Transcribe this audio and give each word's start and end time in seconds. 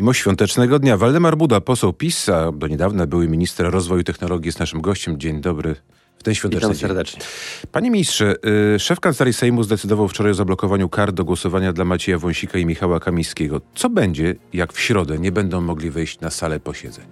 Mimo 0.00 0.12
świątecznego 0.12 0.78
dnia 0.78 0.96
Waldemar 0.96 1.36
Buda, 1.36 1.60
poseł 1.60 1.92
PiS, 1.92 2.28
a 2.28 2.52
do 2.52 2.66
niedawna 2.66 3.06
były 3.06 3.28
minister 3.28 3.70
rozwoju 3.70 4.04
technologii, 4.04 4.48
jest 4.48 4.60
naszym 4.60 4.80
gościem. 4.80 5.20
Dzień 5.20 5.40
dobry. 5.40 5.76
W 6.18 6.22
ten 6.22 6.34
świąteczny 6.34 6.68
Witam 6.68 6.80
serdecznie. 6.80 7.20
Dzień. 7.20 7.28
Panie 7.72 7.90
ministrze, 7.90 8.34
y, 8.74 8.78
szef 8.78 9.00
Kancelarii 9.00 9.34
Sejmu 9.34 9.62
zdecydował 9.62 10.08
wczoraj 10.08 10.32
o 10.32 10.34
zablokowaniu 10.34 10.88
kart 10.88 11.14
do 11.14 11.24
głosowania 11.24 11.72
dla 11.72 11.84
Macieja 11.84 12.18
Wąsika 12.18 12.58
i 12.58 12.66
Michała 12.66 13.00
Kamińskiego. 13.00 13.60
Co 13.74 13.90
będzie, 13.90 14.34
jak 14.52 14.72
w 14.72 14.80
środę 14.80 15.18
nie 15.18 15.32
będą 15.32 15.60
mogli 15.60 15.90
wejść 15.90 16.20
na 16.20 16.30
salę 16.30 16.60
posiedzeń? 16.60 17.04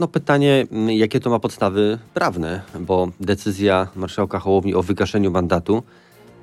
No 0.00 0.08
pytanie, 0.08 0.66
m, 0.72 0.90
jakie 0.90 1.20
to 1.20 1.30
ma 1.30 1.38
podstawy 1.38 1.98
prawne, 2.14 2.62
bo 2.80 3.08
decyzja 3.20 3.88
marszałka 3.96 4.38
Hołowni 4.38 4.74
o 4.74 4.82
wygaszeniu 4.82 5.30
mandatu 5.30 5.82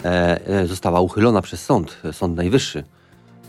e, 0.05 0.47
e, 0.47 0.67
została 0.67 1.01
uchylona 1.01 1.41
przez 1.41 1.65
sąd, 1.65 1.97
Sąd 2.11 2.35
Najwyższy. 2.35 2.83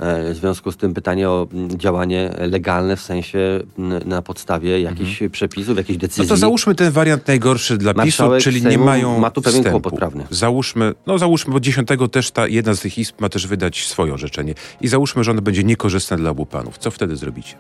E, 0.01 0.35
w 0.35 0.37
związku 0.37 0.73
z 0.73 0.77
tym 0.77 0.95
pytanie 0.95 1.29
o 1.31 1.49
m, 1.53 1.79
działanie 1.79 2.31
legalne 2.39 2.97
w 2.97 3.01
sensie 3.01 3.39
m, 3.79 4.01
na 4.05 4.23
podstawie 4.23 4.81
jakichś 4.81 5.23
przepisów, 5.33 5.77
jakichś 5.77 5.99
decyzji. 5.99 6.23
No 6.23 6.29
to 6.29 6.37
załóżmy 6.37 6.75
ten 6.75 6.93
wariant 6.93 7.29
najgorszy 7.29 7.79
dla 7.79 7.95
PiSu, 7.95 8.05
Marszałek 8.05 8.43
czyli 8.43 8.63
nie 8.63 8.69
Sejmu 8.69 8.85
mają 8.85 9.19
ma 9.19 9.31
tu 9.31 9.43
pewien 9.43 9.61
wstępu. 9.61 9.81
kłopot 9.81 9.99
prawny. 9.99 10.25
Załóżmy, 10.31 10.95
no 11.07 11.19
załóżmy, 11.19 11.53
bo 11.53 11.61
10 11.61 11.89
też 12.13 12.31
ta 12.31 12.49
jedna 12.49 12.75
z 12.75 12.81
tych 12.81 12.99
izb 12.99 13.21
ma 13.21 13.29
też 13.29 13.47
wydać 13.47 13.87
swoje 13.87 14.15
orzeczenie. 14.15 14.55
I 14.81 14.89
załóżmy, 14.89 15.25
że 15.25 15.31
ono 15.31 15.43
będzie 15.43 15.65
niekorzystne 15.65 16.17
dla 16.17 16.31
obu 16.31 16.47
panów. 16.47 16.79
Co 16.79 16.91
wtedy 16.91 17.17
zrobicie? 17.17 17.55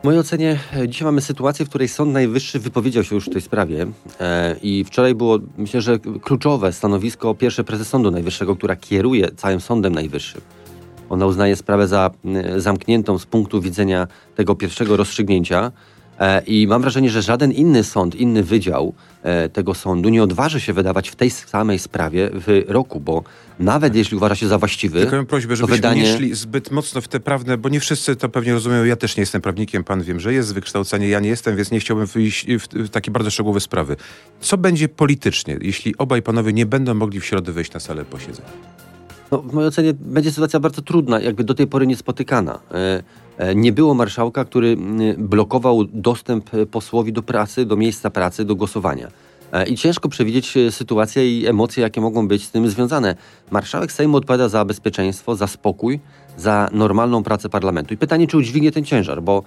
W 0.00 0.04
mojej 0.04 0.20
ocenie 0.20 0.58
e, 0.76 0.88
dzisiaj 0.88 1.04
mamy 1.06 1.20
sytuację, 1.20 1.66
w 1.66 1.68
której 1.68 1.88
Sąd 1.88 2.12
Najwyższy 2.12 2.58
wypowiedział 2.58 3.04
się 3.04 3.14
już 3.14 3.26
w 3.26 3.32
tej 3.32 3.42
sprawie 3.42 3.86
e, 4.20 4.56
i 4.62 4.84
wczoraj 4.84 5.14
było, 5.14 5.38
myślę, 5.58 5.80
że 5.80 5.98
kluczowe 5.98 6.72
stanowisko 6.72 7.34
pierwszy 7.34 7.64
prezes 7.64 7.88
Sądu 7.88 8.10
Najwyższego, 8.10 8.56
która 8.56 8.76
kieruje 8.76 9.30
całym 9.36 9.60
Sądem 9.60 9.94
Najwyższym. 9.94 10.40
Ona 11.08 11.26
uznaje 11.26 11.56
sprawę 11.56 11.88
za 11.88 12.10
m, 12.24 12.60
zamkniętą 12.60 13.18
z 13.18 13.26
punktu 13.26 13.60
widzenia 13.60 14.06
tego 14.36 14.54
pierwszego 14.54 14.96
rozstrzygnięcia 14.96 15.72
e, 16.20 16.42
i 16.46 16.66
mam 16.66 16.82
wrażenie, 16.82 17.10
że 17.10 17.22
żaden 17.22 17.52
inny 17.52 17.84
sąd, 17.84 18.14
inny 18.14 18.42
wydział 18.42 18.94
e, 19.22 19.48
tego 19.48 19.74
sądu 19.74 20.08
nie 20.08 20.22
odważy 20.22 20.60
się 20.60 20.72
wydawać 20.72 21.08
w 21.08 21.16
tej 21.16 21.30
samej 21.30 21.78
sprawie 21.78 22.30
wyroku, 22.30 23.00
bo 23.00 23.22
nawet 23.58 23.94
jeśli 23.94 24.16
uważa 24.16 24.34
się 24.34 24.48
za 24.48 24.58
właściwy, 24.58 25.00
Tylko 25.00 25.16
mam 25.16 25.26
prośbę, 25.26 25.56
żebyśmy 25.56 25.76
wydanie... 25.76 26.02
nie 26.02 26.16
szli 26.16 26.34
zbyt 26.34 26.70
mocno 26.70 27.00
w 27.00 27.08
te 27.08 27.20
prawne, 27.20 27.58
bo 27.58 27.68
nie 27.68 27.80
wszyscy 27.80 28.16
to 28.16 28.28
pewnie 28.28 28.52
rozumieją. 28.52 28.84
Ja 28.84 28.96
też 28.96 29.16
nie 29.16 29.20
jestem 29.20 29.40
prawnikiem, 29.42 29.84
pan 29.84 30.02
wiem, 30.02 30.20
że 30.20 30.32
jest 30.32 30.48
z 30.48 30.52
wykształcenia, 30.52 31.08
ja 31.08 31.20
nie 31.20 31.28
jestem, 31.28 31.56
więc 31.56 31.70
nie 31.70 31.80
chciałbym 31.80 32.06
wyjść 32.06 32.46
w, 32.48 32.88
takie 32.88 33.10
bardzo 33.10 33.30
szczegółowe 33.30 33.60
sprawy. 33.60 33.96
Co 34.40 34.58
będzie 34.58 34.88
politycznie, 34.88 35.58
jeśli 35.60 35.96
obaj 35.98 36.22
panowie 36.22 36.52
nie 36.52 36.66
będą 36.66 36.94
mogli 36.94 37.20
w 37.20 37.24
środę 37.24 37.52
wejść 37.52 37.72
na 37.72 37.80
salę 37.80 38.04
posiedzeń? 38.04 38.46
No, 39.30 39.38
w 39.42 39.52
mojej 39.52 39.68
ocenie 39.68 39.94
będzie 39.94 40.30
sytuacja 40.30 40.60
bardzo 40.60 40.82
trudna, 40.82 41.20
jakby 41.20 41.44
do 41.44 41.54
tej 41.54 41.66
pory 41.66 41.86
niespotykana. 41.86 42.58
E, 42.70 43.02
e, 43.38 43.54
Nie 43.54 43.72
było 43.72 43.94
marszałka, 43.94 44.44
który 44.44 44.76
blokował 45.18 45.84
dostęp 45.84 46.54
e, 46.54 46.66
posłowi 46.66 47.12
do 47.12 47.22
pracy, 47.22 47.66
do 47.66 47.76
miejsca 47.76 48.10
pracy, 48.10 48.44
do 48.44 48.56
głosowania. 48.56 49.08
I 49.66 49.76
ciężko 49.76 50.08
przewidzieć 50.08 50.54
sytuację 50.70 51.38
i 51.38 51.46
emocje, 51.46 51.82
jakie 51.82 52.00
mogą 52.00 52.28
być 52.28 52.44
z 52.44 52.50
tym 52.50 52.68
związane. 52.68 53.16
Marszałek 53.50 53.92
Sejmu 53.92 54.16
odpowiada 54.16 54.48
za 54.48 54.64
bezpieczeństwo, 54.64 55.36
za 55.36 55.46
spokój, 55.46 56.00
za 56.36 56.68
normalną 56.72 57.22
pracę 57.22 57.48
parlamentu. 57.48 57.94
I 57.94 57.96
pytanie, 57.96 58.26
czy 58.26 58.36
udźwignie 58.36 58.72
ten 58.72 58.84
ciężar, 58.84 59.22
bo 59.22 59.42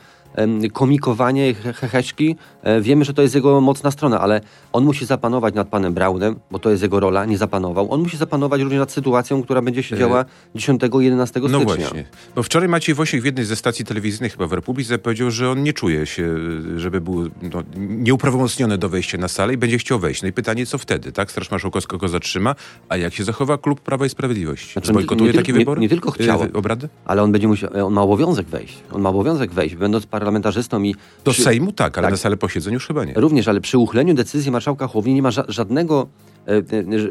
komikowanie, 0.74 1.54
he- 1.54 1.74
heheszki, 1.74 2.36
e, 2.64 2.82
wiemy, 2.82 3.06
że 3.06 3.14
to 3.14 3.22
jest 3.22 3.36
jego 3.36 3.62
mocna 3.62 3.92
strona, 3.92 4.20
ale 4.20 4.42
on 4.74 4.84
musi 4.86 5.06
zapanować 5.06 5.54
nad 5.54 5.68
panem 5.68 5.94
Braunem, 5.94 6.36
bo 6.52 6.60
to 6.60 6.70
jest 6.70 6.84
jego 6.84 7.00
rola, 7.00 7.26
nie 7.26 7.38
zapanował. 7.38 7.92
On 7.94 8.02
musi 8.02 8.18
zapanować 8.18 8.62
również 8.62 8.80
nad 8.80 8.92
sytuacją, 8.92 9.44
która 9.44 9.62
będzie 9.62 9.84
się 9.84 9.98
działa 9.98 10.26
10 10.56 10.82
i 11.02 11.04
11 11.04 11.40
stycznia. 11.40 11.60
No 11.60 11.66
właśnie. 11.66 12.06
Bo 12.36 12.44
wczoraj 12.44 12.70
Maciej 12.70 12.96
Wosiek 12.96 13.22
w 13.22 13.26
jednej 13.26 13.46
ze 13.46 13.56
stacji 13.56 13.86
telewizyjnych, 13.86 14.32
chyba 14.32 14.48
w 14.48 14.54
Republice, 14.54 14.98
powiedział, 14.98 15.32
że 15.32 15.50
on 15.52 15.64
nie 15.64 15.74
czuje 15.74 16.06
się, 16.06 16.36
żeby 16.78 17.02
był 17.02 17.24
no, 17.42 17.64
nieuprawomocniony 17.78 18.78
do 18.78 18.90
wejścia 18.90 19.18
na 19.18 19.28
salę 19.28 19.54
i 19.54 19.58
będzie 19.58 19.78
chciał 19.78 20.00
wejść. 20.00 20.22
No 20.22 20.28
i 20.28 20.34
pytanie, 20.34 20.66
co 20.66 20.78
wtedy, 20.78 21.12
tak? 21.12 21.32
Straż 21.32 21.52
Marszałkowska 21.52 21.98
go 21.98 22.08
zatrzyma, 22.08 22.56
a 22.90 22.98
jak 22.98 23.14
się 23.14 23.24
zachowa 23.24 23.58
klub 23.58 23.82
Prawa 23.82 24.06
i 24.06 24.10
Sprawiedliwości? 24.10 24.74
Znaczy, 24.74 24.88
Zbojkotuje 24.88 25.32
nie 25.32 25.34
taki 25.38 25.46
tylko- 25.46 25.60
nie- 25.60 25.66
wybór? 25.66 25.80
nie 25.80 25.90
tylko 25.90 26.12
chciał. 26.12 26.44
Y, 26.44 26.54
Obrady? 26.54 26.90
Ale 27.06 27.24
on 27.24 27.32
będzie 27.32 27.48
musiał, 27.48 27.70
on 27.88 27.94
ma 27.94 28.02
obowiązek 28.02 28.48
wejść. 28.48 28.78
On 28.92 29.02
ma 29.02 29.10
obowiązek 29.10 29.52
wejść, 29.52 29.76
będąc 29.76 30.06
parlamentarzystą 30.20 30.84
i 30.84 30.96
Do 31.24 31.32
przy- 31.32 31.44
Sejmu 31.44 31.72
tak, 31.72 31.98
ale 31.98 32.06
tak. 32.06 32.12
na 32.12 32.18
salę 32.18 32.38
posiedzeń 32.38 32.74
już 32.74 32.88
chyba 32.88 33.06
nie. 33.06 33.14
Również, 33.14 33.48
ale 33.48 33.62
przy 33.62 33.78
uchyleniu 33.78 34.14
decyzji 34.14 34.52
marszałka 34.52 34.88
Hołowni 34.88 35.14
nie 35.14 35.22
ma 35.22 35.30
ża- 35.30 35.46
żadnego 35.48 36.08
e, 36.48 36.52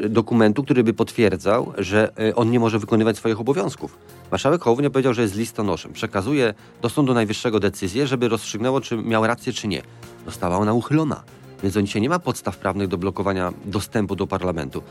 e, 0.05 0.09
dokumentu, 0.09 0.63
który 0.63 0.83
by 0.83 0.93
potwierdzał, 0.93 1.73
że 1.77 2.11
e, 2.29 2.35
on 2.35 2.51
nie 2.51 2.59
może 2.59 2.79
wykonywać 2.79 3.17
swoich 3.17 3.39
obowiązków. 3.39 3.97
Marszałek 4.31 4.61
Hołownia 4.61 4.89
powiedział, 4.89 5.13
że 5.13 5.21
jest 5.21 5.35
listonoszem. 5.35 5.93
Przekazuje 5.93 6.53
do 6.81 6.89
Sądu 6.89 7.13
Najwyższego 7.13 7.59
decyzję, 7.59 8.07
żeby 8.07 8.29
rozstrzygnęło, 8.29 8.81
czy 8.81 8.97
miał 8.97 9.27
rację, 9.27 9.53
czy 9.53 9.67
nie. 9.67 9.81
Została 10.25 10.57
ona 10.57 10.73
uchylona. 10.73 11.23
Więc 11.63 11.77
on 11.77 11.85
dzisiaj 11.85 12.01
nie 12.01 12.09
ma 12.09 12.19
podstaw 12.19 12.57
prawnych 12.57 12.87
do 12.87 12.97
blokowania 12.97 13.53
dostępu 13.65 14.15
do 14.15 14.27
parlamentu. 14.27 14.81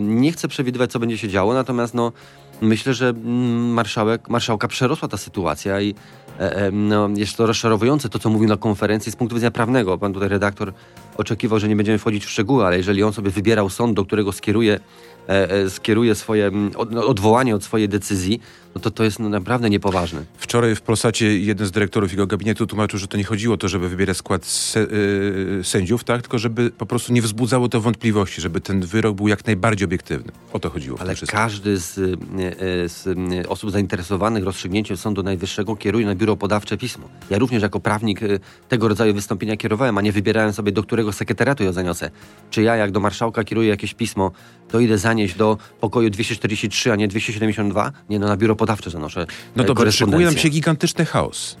Nie 0.00 0.32
chcę 0.32 0.48
przewidywać, 0.48 0.92
co 0.92 0.98
będzie 0.98 1.18
się 1.18 1.28
działo, 1.28 1.54
natomiast 1.54 1.94
no, 1.94 2.12
myślę, 2.60 2.94
że 2.94 3.08
mm, 3.08 3.72
marszałek, 3.72 4.28
marszałka 4.28 4.68
przerosła 4.68 5.08
ta 5.08 5.16
sytuacja 5.16 5.80
i 5.80 5.90
e, 5.90 5.92
e, 5.92 6.27
no, 6.72 7.08
jest 7.16 7.36
to 7.36 7.46
rozczarowujące, 7.46 8.08
to 8.08 8.18
co 8.18 8.30
mówił 8.30 8.48
na 8.48 8.56
konferencji 8.56 9.12
z 9.12 9.16
punktu 9.16 9.36
widzenia 9.36 9.50
prawnego. 9.50 9.98
Pan 9.98 10.12
tutaj 10.12 10.28
redaktor 10.28 10.72
oczekiwał, 11.16 11.58
że 11.58 11.68
nie 11.68 11.76
będziemy 11.76 11.98
wchodzić 11.98 12.24
w 12.24 12.30
szczegóły, 12.30 12.66
ale 12.66 12.76
jeżeli 12.76 13.02
on 13.02 13.12
sobie 13.12 13.30
wybierał 13.30 13.70
sąd, 13.70 13.96
do 13.96 14.04
którego 14.04 14.32
skieruje, 14.32 14.80
e, 15.28 15.50
e, 15.50 15.70
skieruje 15.70 16.14
swoje 16.14 16.50
no, 16.90 17.06
odwołanie 17.06 17.54
od 17.54 17.64
swojej 17.64 17.88
decyzji, 17.88 18.40
no 18.78 18.82
to 18.82 18.90
to 18.90 19.04
jest 19.04 19.18
no, 19.18 19.28
naprawdę 19.28 19.70
niepoważne. 19.70 20.24
Wczoraj 20.36 20.74
w 20.74 20.80
Polsacie 20.80 21.38
jeden 21.38 21.66
z 21.66 21.70
dyrektorów 21.70 22.10
jego 22.10 22.26
gabinetu 22.26 22.66
tłumaczył, 22.66 22.98
że 22.98 23.08
to 23.08 23.16
nie 23.16 23.24
chodziło 23.24 23.54
o 23.54 23.56
to, 23.56 23.68
żeby 23.68 23.88
wybierać 23.88 24.16
skład 24.16 24.46
se, 24.46 24.80
y, 24.80 25.60
sędziów, 25.62 26.04
tak? 26.04 26.22
tylko 26.22 26.38
żeby 26.38 26.70
po 26.70 26.86
prostu 26.86 27.12
nie 27.12 27.22
wzbudzało 27.22 27.68
to 27.68 27.80
wątpliwości, 27.80 28.40
żeby 28.40 28.60
ten 28.60 28.80
wyrok 28.80 29.16
był 29.16 29.28
jak 29.28 29.46
najbardziej 29.46 29.84
obiektywny. 29.84 30.32
O 30.52 30.58
to 30.58 30.70
chodziło. 30.70 31.00
Ale 31.00 31.14
każdy 31.26 31.78
z, 31.78 31.98
y, 31.98 32.02
y, 32.02 32.88
z 32.88 33.06
y, 33.06 33.48
osób 33.48 33.70
zainteresowanych 33.70 34.44
rozstrzygnięciem 34.44 34.96
Sądu 34.96 35.22
Najwyższego 35.22 35.76
kieruje 35.76 36.06
na 36.06 36.14
biuro 36.14 36.36
podawcze 36.36 36.76
pismo. 36.76 37.08
Ja 37.30 37.38
również 37.38 37.62
jako 37.62 37.80
prawnik 37.80 38.22
y, 38.22 38.40
tego 38.68 38.88
rodzaju 38.88 39.14
wystąpienia 39.14 39.56
kierowałem, 39.56 39.98
a 39.98 40.00
nie 40.00 40.12
wybierałem 40.12 40.52
sobie, 40.52 40.72
do 40.72 40.82
którego 40.82 41.12
sekretariatu 41.12 41.64
ja 41.64 41.72
zaniosę. 41.72 42.10
Czy 42.50 42.62
ja, 42.62 42.76
jak 42.76 42.90
do 42.90 43.00
marszałka 43.00 43.44
kieruję 43.44 43.68
jakieś 43.68 43.94
pismo, 43.94 44.30
to 44.68 44.80
idę 44.80 44.98
zanieść 44.98 45.34
do 45.34 45.58
pokoju 45.80 46.10
243, 46.10 46.92
a 46.92 46.96
nie 46.96 47.08
272? 47.08 47.92
Nie, 48.10 48.18
no 48.18 48.26
na 48.26 48.36
biuro 48.36 48.56
podawcze 48.56 48.67
zanoszę 48.86 49.26
No 49.56 49.64
e, 49.64 49.66
dobrze, 49.66 49.92
szykuje 49.92 50.26
nam 50.26 50.36
się 50.36 50.48
gigantyczny 50.48 51.04
chaos. 51.04 51.56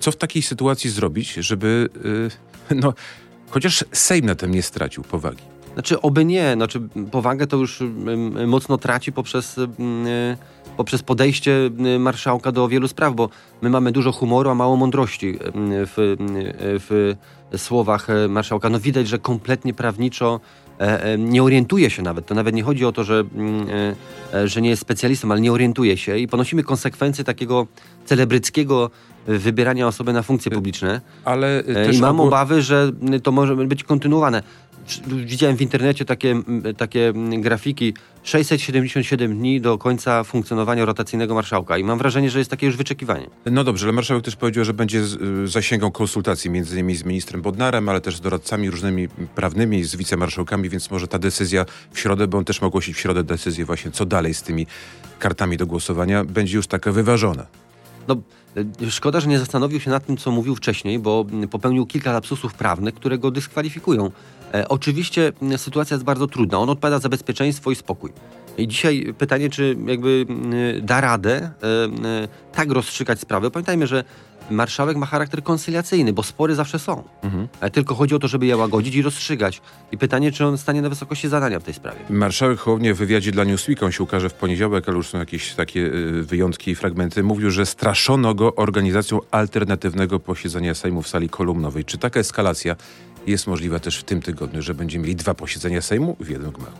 Co 0.00 0.12
w 0.12 0.16
takiej 0.16 0.42
sytuacji 0.42 0.90
zrobić, 0.90 1.34
żeby 1.34 1.88
y, 2.70 2.74
no, 2.74 2.94
chociaż 3.50 3.84
Sejm 3.92 4.26
na 4.26 4.34
tym 4.34 4.50
nie 4.50 4.62
stracił 4.62 5.02
powagi? 5.02 5.42
Znaczy, 5.74 6.00
oby 6.00 6.24
nie. 6.24 6.52
Znaczy, 6.54 6.80
powagę 7.10 7.46
to 7.46 7.56
już 7.56 7.80
mm, 7.80 8.48
mocno 8.48 8.78
traci 8.78 9.12
poprzez, 9.12 9.58
mm, 9.58 10.06
y, 10.06 10.36
poprzez 10.76 11.02
podejście 11.02 11.70
marszałka 11.98 12.52
do 12.52 12.68
wielu 12.68 12.88
spraw, 12.88 13.14
bo 13.14 13.28
my 13.62 13.70
mamy 13.70 13.92
dużo 13.92 14.12
humoru, 14.12 14.50
a 14.50 14.54
mało 14.54 14.76
mądrości 14.76 15.38
w, 15.64 16.16
w 16.78 17.14
słowach 17.56 18.10
y, 18.10 18.28
marszałka. 18.28 18.70
No 18.70 18.80
widać, 18.80 19.08
że 19.08 19.18
kompletnie 19.18 19.74
prawniczo 19.74 20.40
e, 20.40 20.61
e, 20.61 20.61
nie 21.18 21.42
orientuje 21.42 21.90
się 21.90 22.02
nawet. 22.02 22.26
To 22.26 22.34
nawet 22.34 22.54
nie 22.54 22.62
chodzi 22.62 22.84
o 22.84 22.92
to, 22.92 23.04
że, 23.04 23.24
mm, 23.34 23.66
e, 24.32 24.38
e, 24.38 24.48
że 24.48 24.62
nie 24.62 24.68
jest 24.68 24.82
specjalistą, 24.82 25.30
ale 25.32 25.40
nie 25.40 25.52
orientuje 25.52 25.96
się 25.96 26.18
i 26.18 26.28
ponosimy 26.28 26.62
konsekwencje 26.62 27.24
takiego 27.24 27.66
celebryckiego 28.04 28.90
y, 29.28 29.38
wybierania 29.38 29.86
osoby 29.86 30.12
na 30.12 30.22
funkcje 30.22 30.52
publiczne. 30.52 31.00
Ale 31.24 31.60
y, 31.60 31.72
E, 31.76 31.92
I 31.92 31.98
mam 31.98 32.20
obawy, 32.20 32.62
że 32.62 32.92
y, 33.14 33.20
to 33.20 33.32
może 33.32 33.56
być 33.56 33.84
kontynuowane. 33.84 34.42
Widziałem 35.06 35.56
w 35.56 35.62
internecie 35.62 36.04
takie, 36.04 36.42
takie 36.76 37.12
grafiki 37.38 37.94
677 38.22 39.38
dni 39.38 39.60
do 39.60 39.78
końca 39.78 40.24
funkcjonowania 40.24 40.84
rotacyjnego 40.84 41.34
marszałka 41.34 41.78
i 41.78 41.84
mam 41.84 41.98
wrażenie, 41.98 42.30
że 42.30 42.38
jest 42.38 42.50
takie 42.50 42.66
już 42.66 42.76
wyczekiwanie. 42.76 43.26
No 43.46 43.64
dobrze, 43.64 43.86
ale 43.86 43.92
marszałek 43.92 44.24
też 44.24 44.36
powiedział, 44.36 44.64
że 44.64 44.74
będzie 44.74 44.98
y, 45.44 45.48
zasięgał 45.48 45.90
konsultacji 45.90 46.50
między 46.50 46.74
innymi 46.74 46.96
z 46.96 47.04
ministrem 47.04 47.42
Bodnarem, 47.42 47.88
ale 47.88 48.00
też 48.00 48.16
z 48.16 48.20
doradcami 48.20 48.70
różnymi 48.70 49.08
prawnymi, 49.08 49.84
z 49.84 49.96
wicemarszałkami, 49.96 50.68
więc 50.68 50.90
może 50.90 51.08
ta 51.08 51.18
decyzja 51.18 51.64
w 51.92 52.00
środę, 52.00 52.26
bo 52.26 52.38
on 52.38 52.44
też 52.44 52.60
ma 52.60 52.66
ogłosić 52.66 52.96
w 52.96 53.00
środę 53.00 53.24
decyzję 53.24 53.64
właśnie, 53.64 53.90
co 53.90 54.06
dalej 54.06 54.34
z 54.34 54.42
tymi 54.42 54.66
kartami 55.18 55.56
do 55.56 55.66
głosowania, 55.66 56.24
będzie 56.24 56.56
już 56.56 56.66
taka 56.66 56.92
wyważona. 56.92 57.46
no, 58.08 58.16
e, 58.86 58.90
szkoda, 58.90 59.20
że 59.20 59.28
nie 59.28 59.38
zastanowił 59.38 59.80
się 59.80 59.90
nad 59.90 60.06
tym, 60.06 60.16
co 60.16 60.30
mówił 60.30 60.56
wcześniej, 60.56 60.98
bo 60.98 61.26
popełnił 61.50 61.86
kilka 61.86 62.12
lapsusów 62.12 62.54
prawnych, 62.54 62.94
które 62.94 63.18
go 63.18 63.30
dyskwalifikują. 63.30 64.10
E, 64.54 64.68
oczywiście 64.68 65.32
mm, 65.42 65.58
sytuacja 65.58 65.94
jest 65.94 66.04
bardzo 66.04 66.26
trudna. 66.26 66.58
On 66.58 66.70
odpowiada 66.70 66.98
za 66.98 67.08
bezpieczeństwo 67.08 67.70
i 67.70 67.74
spokój. 67.74 68.12
I 68.58 68.68
dzisiaj 68.68 69.14
pytanie, 69.18 69.50
czy 69.50 69.76
jakby 69.86 70.26
mm, 70.28 70.52
da 70.86 71.00
radę 71.00 71.32
e, 71.32 71.66
e, 72.08 72.28
tak 72.52 72.70
rozstrzygać 72.70 73.20
sprawę. 73.20 73.50
Pamiętajmy, 73.50 73.86
że 73.86 74.04
marszałek 74.50 74.96
ma 74.96 75.06
charakter 75.06 75.42
koncyliacyjny, 75.42 76.12
bo 76.12 76.22
spory 76.22 76.54
zawsze 76.54 76.78
są. 76.78 77.02
Mhm. 77.22 77.48
Tylko 77.72 77.94
chodzi 77.94 78.14
o 78.14 78.18
to, 78.18 78.28
żeby 78.28 78.46
je 78.46 78.56
łagodzić 78.56 78.94
i 78.94 79.02
rozstrzygać. 79.02 79.60
I 79.92 79.98
pytanie, 79.98 80.32
czy 80.32 80.46
on 80.46 80.58
stanie 80.58 80.82
na 80.82 80.88
wysokości 80.88 81.28
zadania 81.28 81.60
w 81.60 81.62
tej 81.62 81.74
sprawie. 81.74 81.98
Marszałek 82.10 82.58
Hołownia 82.58 82.94
w 82.94 82.96
wywiadzie 82.96 83.32
dla 83.32 83.44
Newsweek, 83.44 83.82
on 83.82 83.92
się 83.92 84.02
ukaże 84.02 84.28
w 84.28 84.34
poniedziałek, 84.34 84.88
ale 84.88 84.96
już 84.96 85.08
są 85.08 85.18
jakieś 85.18 85.54
takie 85.54 85.90
wyjątki 86.22 86.70
i 86.70 86.74
fragmenty, 86.74 87.22
mówił, 87.22 87.50
że 87.50 87.66
straszono 87.66 88.34
go 88.34 88.54
organizacją 88.54 89.20
alternatywnego 89.30 90.20
posiedzenia 90.20 90.74
Sejmu 90.74 91.02
w 91.02 91.08
sali 91.08 91.28
kolumnowej. 91.28 91.84
Czy 91.84 91.98
taka 91.98 92.20
eskalacja 92.20 92.76
jest 93.26 93.46
możliwa 93.46 93.78
też 93.78 93.98
w 93.98 94.04
tym 94.04 94.22
tygodniu, 94.22 94.62
że 94.62 94.74
będziemy 94.74 95.02
mieli 95.02 95.16
dwa 95.16 95.34
posiedzenia 95.34 95.82
Sejmu 95.82 96.16
w 96.20 96.28
jednym 96.28 96.50
gmachu? 96.50 96.78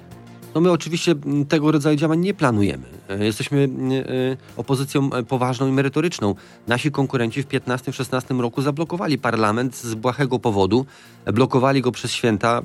No 0.54 0.60
my 0.60 0.70
oczywiście 0.70 1.14
tego 1.48 1.72
rodzaju 1.72 1.96
działań 1.96 2.20
nie 2.20 2.34
planujemy. 2.34 2.84
E, 3.08 3.24
jesteśmy 3.24 3.68
e, 4.08 4.36
opozycją 4.56 5.12
e, 5.12 5.22
poważną 5.22 5.68
i 5.68 5.72
merytoryczną. 5.72 6.34
Nasi 6.66 6.90
konkurenci 6.90 7.42
w 7.42 7.48
15-16 7.48 8.40
roku 8.40 8.62
zablokowali 8.62 9.18
parlament 9.18 9.76
z 9.76 9.94
błahego 9.94 10.38
powodu. 10.38 10.86
Blokowali 11.26 11.82
go 11.82 11.92
przez 11.92 12.12
święta, 12.12 12.62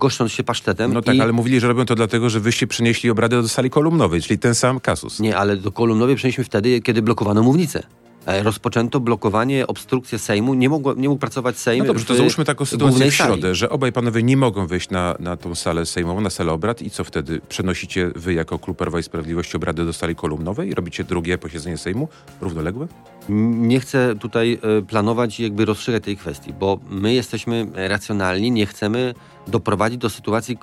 goszcząc 0.00 0.32
się 0.32 0.44
pasztetem. 0.44 0.92
No 0.92 1.02
tak, 1.02 1.16
i... 1.16 1.20
ale 1.20 1.32
mówili, 1.32 1.60
że 1.60 1.68
robią 1.68 1.84
to 1.84 1.94
dlatego, 1.94 2.30
że 2.30 2.40
wyście 2.40 2.66
przynieśli 2.66 3.10
obrady 3.10 3.42
do 3.42 3.48
sali 3.48 3.70
kolumnowej, 3.70 4.22
czyli 4.22 4.38
ten 4.38 4.54
sam 4.54 4.80
kasus. 4.80 5.20
Nie, 5.20 5.36
ale 5.36 5.56
do 5.56 5.72
kolumnowej 5.72 6.16
przenieśliśmy 6.16 6.44
wtedy, 6.44 6.80
kiedy 6.80 7.02
blokowano 7.02 7.42
mównicę. 7.42 7.82
E, 8.26 8.42
rozpoczęto 8.42 9.00
blokowanie, 9.00 9.66
obstrukcję 9.66 10.18
Sejmu. 10.18 10.54
Nie, 10.54 10.68
mogło, 10.68 10.94
nie 10.94 11.08
mógł 11.08 11.20
pracować 11.20 11.58
Sejm. 11.58 11.78
No 11.78 11.86
dobrze, 11.86 12.04
to 12.04 12.14
załóżmy 12.14 12.44
taką 12.44 12.64
sytuację 12.64 13.10
w 13.10 13.14
środę, 13.14 13.42
sali. 13.42 13.54
że 13.54 13.70
obaj 13.70 13.92
panowie 13.92 14.22
nie 14.22 14.36
mogą 14.36 14.66
wejść 14.66 14.90
na, 14.90 15.16
na 15.20 15.36
tą 15.36 15.54
salę 15.54 15.86
sejmową, 15.86 16.20
na 16.20 16.30
salę 16.30 16.52
obrad 16.52 16.82
i 16.82 16.90
co 16.90 17.04
wtedy? 17.04 17.40
Przenosicie 17.48 18.10
wy 18.14 18.34
jako 18.34 18.58
Klub 18.58 18.76
Prawa 18.76 18.98
i 18.98 19.02
Sprawiedliwości 19.02 19.56
obrady 19.56 19.84
do 19.84 19.92
sali 19.92 20.14
kolumnowej? 20.14 20.74
Robicie 20.74 21.04
drugie 21.04 21.38
posiedzenie 21.38 21.78
Sejmu 21.78 22.08
równoległe? 22.40 22.86
Nie 23.28 23.80
chcę 23.80 24.14
tutaj 24.20 24.58
e, 24.78 24.82
planować 24.82 25.40
i 25.40 25.42
jakby 25.42 25.64
rozstrzygać 25.64 26.04
tej 26.04 26.16
kwestii, 26.16 26.52
bo 26.52 26.78
my 26.90 27.14
jesteśmy 27.14 27.66
racjonalni, 27.74 28.50
nie 28.50 28.66
chcemy 28.66 29.14
doprowadzić 29.46 29.98
do 29.98 30.10
sytuacji 30.10 30.58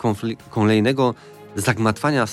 kolejnego 0.50 1.16
zagmatwania 1.56 2.26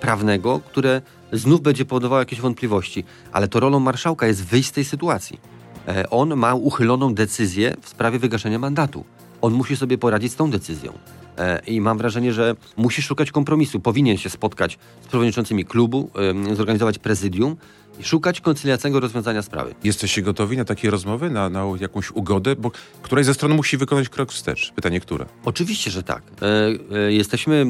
prawnego, 0.00 0.60
które 0.60 1.02
znów 1.32 1.60
będzie 1.60 1.84
powodowało 1.84 2.18
jakieś 2.18 2.40
wątpliwości. 2.40 3.04
Ale 3.32 3.48
to 3.48 3.60
rolą 3.60 3.80
marszałka 3.80 4.26
jest 4.26 4.44
wyjść 4.44 4.68
z 4.68 4.72
tej 4.72 4.84
sytuacji. 4.84 5.40
E, 5.88 6.10
on 6.10 6.36
ma 6.36 6.54
uchyloną 6.54 7.14
decyzję 7.14 7.76
w 7.82 7.88
sprawie 7.88 8.18
wygaszenia 8.18 8.58
mandatu. 8.58 9.04
On 9.42 9.52
musi 9.52 9.76
sobie 9.76 9.98
poradzić 9.98 10.32
z 10.32 10.36
tą 10.36 10.50
decyzją. 10.50 10.92
E, 11.38 11.60
I 11.66 11.80
mam 11.80 11.98
wrażenie, 11.98 12.32
że 12.32 12.54
musi 12.76 13.02
szukać 13.02 13.30
kompromisu. 13.30 13.80
Powinien 13.80 14.16
się 14.16 14.30
spotkać 14.30 14.78
z 15.02 15.06
przewodniczącymi 15.06 15.64
klubu, 15.64 16.10
zorganizować 16.52 16.98
prezydium 16.98 17.56
i 18.00 18.04
szukać 18.04 18.40
koncyliacyjnego 18.40 19.00
rozwiązania 19.00 19.42
sprawy. 19.42 19.74
Jesteście 19.84 20.22
gotowi 20.22 20.56
na 20.56 20.64
takie 20.64 20.90
rozmowy, 20.90 21.30
na, 21.30 21.50
na 21.50 21.64
jakąś 21.80 22.10
ugodę? 22.10 22.56
Bo 22.56 22.70
któraś 23.02 23.26
ze 23.26 23.34
stron 23.34 23.54
musi 23.54 23.76
wykonać 23.76 24.08
krok 24.08 24.32
wstecz. 24.32 24.72
Pytanie, 24.72 25.00
które? 25.00 25.26
Oczywiście, 25.44 25.90
że 25.90 26.02
tak. 26.02 26.22
E, 26.92 27.12
jesteśmy 27.12 27.66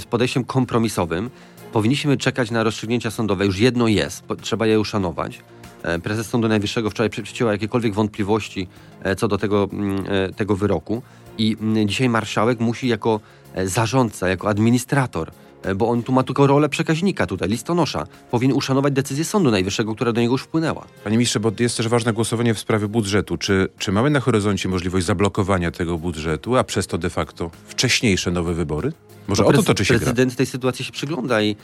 z 0.00 0.04
podejściem 0.04 0.44
kompromisowym 0.44 1.30
powinniśmy 1.72 2.16
czekać 2.16 2.50
na 2.50 2.62
rozstrzygnięcia 2.62 3.10
sądowe. 3.10 3.46
Już 3.46 3.58
jedno 3.58 3.88
jest, 3.88 4.24
trzeba 4.40 4.66
je 4.66 4.80
uszanować. 4.80 5.40
E, 5.82 5.98
prezes 5.98 6.26
Sądu 6.26 6.48
Najwyższego 6.48 6.90
wczoraj 6.90 7.10
przycięła 7.10 7.52
jakiekolwiek 7.52 7.94
wątpliwości 7.94 8.68
e, 9.02 9.16
co 9.16 9.28
do 9.28 9.38
tego, 9.38 9.68
mm, 9.72 10.04
e, 10.08 10.32
tego 10.32 10.56
wyroku 10.56 11.02
i 11.38 11.56
mm, 11.60 11.88
dzisiaj 11.88 12.08
marszałek 12.08 12.60
musi 12.60 12.88
jako 12.88 13.20
zarządca, 13.64 14.28
jako 14.28 14.48
administrator 14.48 15.30
bo 15.76 15.88
on 15.88 16.02
tu 16.02 16.12
ma 16.12 16.22
tylko 16.22 16.46
rolę 16.46 16.68
przekaźnika 16.68 17.26
tutaj, 17.26 17.48
listonosza. 17.48 18.06
Powinien 18.30 18.56
uszanować 18.56 18.92
decyzję 18.92 19.24
Sądu 19.24 19.50
Najwyższego, 19.50 19.94
która 19.94 20.12
do 20.12 20.20
niego 20.20 20.34
już 20.34 20.42
wpłynęła. 20.42 20.86
Panie 21.04 21.16
ministrze, 21.16 21.40
bo 21.40 21.52
jest 21.60 21.76
też 21.76 21.88
ważne 21.88 22.12
głosowanie 22.12 22.54
w 22.54 22.58
sprawie 22.58 22.88
budżetu. 22.88 23.36
Czy, 23.36 23.68
czy 23.78 23.92
mamy 23.92 24.10
na 24.10 24.20
horyzoncie 24.20 24.68
możliwość 24.68 25.06
zablokowania 25.06 25.70
tego 25.70 25.98
budżetu, 25.98 26.56
a 26.56 26.64
przez 26.64 26.86
to 26.86 26.98
de 26.98 27.10
facto 27.10 27.50
wcześniejsze 27.66 28.30
nowe 28.30 28.54
wybory? 28.54 28.92
Może 29.28 29.44
o 29.44 29.52
to 29.52 29.62
toczy 29.62 29.84
się 29.84 29.94
Prezydent 29.94 30.30
gra. 30.30 30.36
tej 30.36 30.46
sytuacji 30.46 30.84
się 30.84 30.92
przygląda 30.92 31.42
i 31.42 31.56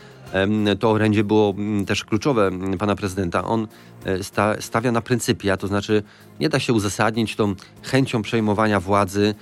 to 0.81 0.91
orędzie 0.91 1.25
było 1.25 1.51
mm, 1.51 1.87
też 1.87 2.05
kluczowe 2.05 2.51
pana 2.79 2.97
prezydenta. 2.97 3.45
On 3.45 3.69
e, 4.05 4.23
sta, 4.23 4.61
stawia 4.61 4.93
na 4.93 5.01
pryncypia, 5.01 5.57
to 5.57 5.67
znaczy 5.67 6.03
nie 6.41 6.49
da 6.49 6.61
się 6.61 6.73
uzasadnić 6.73 7.37
tą 7.37 7.55
chęcią 7.83 8.23
przejmowania 8.23 8.81
władzy 8.81 9.35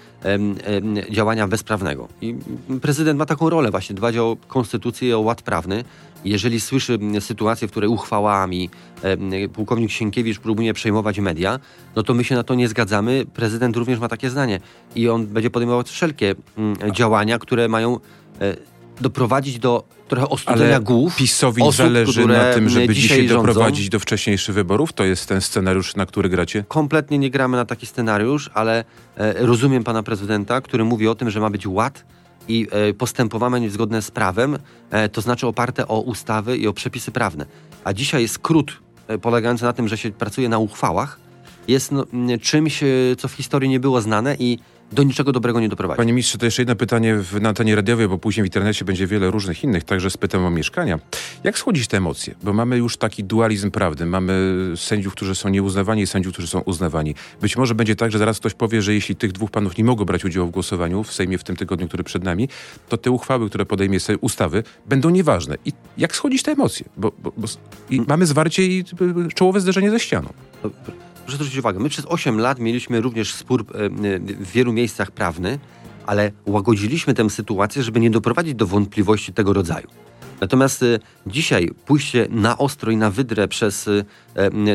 działania 1.10 1.48
bezprawnego. 1.48 2.08
I 2.20 2.34
prezydent 2.82 3.18
ma 3.18 3.26
taką 3.26 3.50
rolę 3.50 3.70
właśnie, 3.70 3.94
dbać 3.94 4.16
o 4.16 4.36
konstytucję 4.48 5.08
i 5.08 5.12
o 5.12 5.20
ład 5.20 5.42
prawny. 5.42 5.84
Jeżeli 6.24 6.60
słyszy 6.60 6.98
sytuację, 7.20 7.68
w 7.68 7.70
której 7.70 7.90
uchwałami 7.90 8.70
pułkownik 9.52 9.90
Sienkiewicz 9.90 10.38
próbuje 10.38 10.74
przejmować 10.74 11.18
media, 11.18 11.60
no 11.96 12.02
to 12.02 12.14
my 12.14 12.24
się 12.24 12.34
na 12.34 12.42
to 12.42 12.54
nie 12.54 12.68
zgadzamy. 12.68 13.24
Prezydent 13.34 13.76
również 13.76 13.98
ma 13.98 14.08
takie 14.08 14.30
zdanie 14.30 14.60
i 14.94 15.08
on 15.08 15.26
będzie 15.26 15.50
podejmował 15.50 15.82
wszelkie 15.82 16.34
działania, 16.92 17.38
które 17.38 17.68
mają 17.68 18.00
e, 18.40 18.56
doprowadzić 19.00 19.58
do 19.58 19.84
trochę 20.08 20.28
ostudzenia 20.28 20.76
Ale 20.76 20.84
głów. 20.84 21.16
PiSowi 21.16 21.62
osób, 21.62 21.74
zależy 21.74 22.26
na 22.26 22.52
tym, 22.52 22.68
żeby 22.68 22.94
dzisiaj, 22.94 23.18
dzisiaj 23.18 23.36
doprowadzić 23.36 23.88
do 23.88 23.98
wcześniejszych 23.98 24.54
wyborów? 24.54 24.92
To 24.92 25.04
jest 25.04 25.28
ten 25.28 25.40
scenariusz, 25.40 25.96
na 25.96 26.06
który 26.06 26.28
gracie? 26.28 26.64
Kompletnie 26.68 27.18
nie 27.18 27.30
gramy 27.30 27.56
na 27.56 27.64
taki 27.64 27.86
scenariusz, 27.86 28.50
ale 28.54 28.84
e, 29.16 29.46
rozumiem 29.46 29.84
pana 29.84 30.02
prezydenta, 30.02 30.60
który 30.60 30.84
mówi 30.84 31.08
o 31.08 31.14
tym, 31.14 31.30
że 31.30 31.40
ma 31.40 31.50
być 31.50 31.66
ład 31.66 32.04
i 32.48 32.66
e, 32.70 32.94
postępowanie 32.94 33.70
zgodne 33.70 34.02
z 34.02 34.10
prawem, 34.10 34.58
e, 34.90 35.08
to 35.08 35.20
znaczy 35.20 35.46
oparte 35.46 35.88
o 35.88 36.00
ustawy 36.00 36.56
i 36.56 36.66
o 36.66 36.72
przepisy 36.72 37.10
prawne. 37.10 37.46
A 37.84 37.92
dzisiaj 37.92 38.28
skrót 38.28 38.72
e, 39.08 39.18
polegający 39.18 39.64
na 39.64 39.72
tym, 39.72 39.88
że 39.88 39.98
się 39.98 40.10
pracuje 40.10 40.48
na 40.48 40.58
uchwałach, 40.58 41.18
jest 41.68 41.92
no, 41.92 42.06
czymś, 42.42 42.82
e, 42.82 42.86
co 43.18 43.28
w 43.28 43.32
historii 43.32 43.70
nie 43.70 43.80
było 43.80 44.00
znane 44.00 44.36
i 44.38 44.58
do 44.92 45.02
niczego 45.02 45.32
dobrego 45.32 45.60
nie 45.60 45.68
doprowadzi. 45.68 45.96
Panie 45.96 46.12
ministrze, 46.12 46.38
to 46.38 46.44
jeszcze 46.44 46.62
jedno 46.62 46.76
pytanie 46.76 47.16
w, 47.16 47.40
na 47.40 47.48
antenie 47.48 47.76
radiowej, 47.76 48.08
bo 48.08 48.18
później 48.18 48.42
w 48.42 48.46
internecie 48.46 48.84
będzie 48.84 49.06
wiele 49.06 49.30
różnych 49.30 49.64
innych, 49.64 49.84
także 49.84 50.10
spytam 50.10 50.44
o 50.44 50.50
mieszkania. 50.50 50.98
Jak 51.44 51.58
schodzić 51.58 51.88
te 51.88 51.96
emocje? 51.96 52.34
Bo 52.42 52.52
mamy 52.52 52.76
już 52.76 52.96
taki 52.96 53.24
dualizm 53.24 53.70
prawdy. 53.70 54.06
Mamy 54.06 54.54
sędziów, 54.76 55.12
którzy 55.12 55.34
są 55.34 55.48
nieuznawani 55.48 56.02
i 56.02 56.06
sędziów, 56.06 56.32
którzy 56.32 56.48
są 56.48 56.60
uznawani. 56.60 57.14
Być 57.40 57.56
może 57.56 57.74
będzie 57.74 57.96
tak, 57.96 58.12
że 58.12 58.18
zaraz 58.18 58.38
ktoś 58.38 58.54
powie, 58.54 58.82
że 58.82 58.94
jeśli 58.94 59.16
tych 59.16 59.32
dwóch 59.32 59.50
panów 59.50 59.78
nie 59.78 59.84
mogą 59.84 60.04
brać 60.04 60.24
udziału 60.24 60.48
w 60.48 60.50
głosowaniu 60.50 61.04
w 61.04 61.12
Sejmie 61.12 61.38
w 61.38 61.44
tym 61.44 61.56
tygodniu, 61.56 61.88
który 61.88 62.04
przed 62.04 62.24
nami, 62.24 62.48
to 62.88 62.96
te 62.96 63.10
uchwały, 63.10 63.48
które 63.48 63.66
podejmie 63.66 63.98
ustawy, 64.20 64.62
będą 64.86 65.10
nieważne. 65.10 65.56
I 65.64 65.72
jak 65.98 66.16
schodzić 66.16 66.42
te 66.42 66.52
emocje? 66.52 66.86
Bo, 66.96 67.12
bo, 67.18 67.32
bo 67.36 67.48
i 67.90 68.00
mamy 68.00 68.26
zwarcie 68.26 68.62
i 68.62 68.84
czołowe 69.34 69.60
zderzenie 69.60 69.90
ze 69.90 70.00
ścianą. 70.00 70.28
Proszę 71.26 71.36
zwrócić 71.36 71.58
uwagę, 71.58 71.78
my 71.78 71.88
przez 71.88 72.06
8 72.08 72.40
lat 72.40 72.58
mieliśmy 72.58 73.00
również 73.00 73.34
spór 73.34 73.64
e, 73.74 73.84
e, 73.84 73.88
w 74.20 74.50
wielu 74.50 74.72
miejscach 74.72 75.10
prawny, 75.10 75.58
ale 76.06 76.32
łagodziliśmy 76.46 77.14
tę 77.14 77.30
sytuację, 77.30 77.82
żeby 77.82 78.00
nie 78.00 78.10
doprowadzić 78.10 78.54
do 78.54 78.66
wątpliwości 78.66 79.32
tego 79.32 79.52
rodzaju. 79.52 79.86
Natomiast 80.40 80.82
e, 80.82 80.98
dzisiaj 81.26 81.70
pójście 81.86 82.26
na 82.30 82.58
ostro 82.58 82.92
i 82.92 82.96
na 82.96 83.10
wydrę 83.10 83.48
przez 83.48 83.88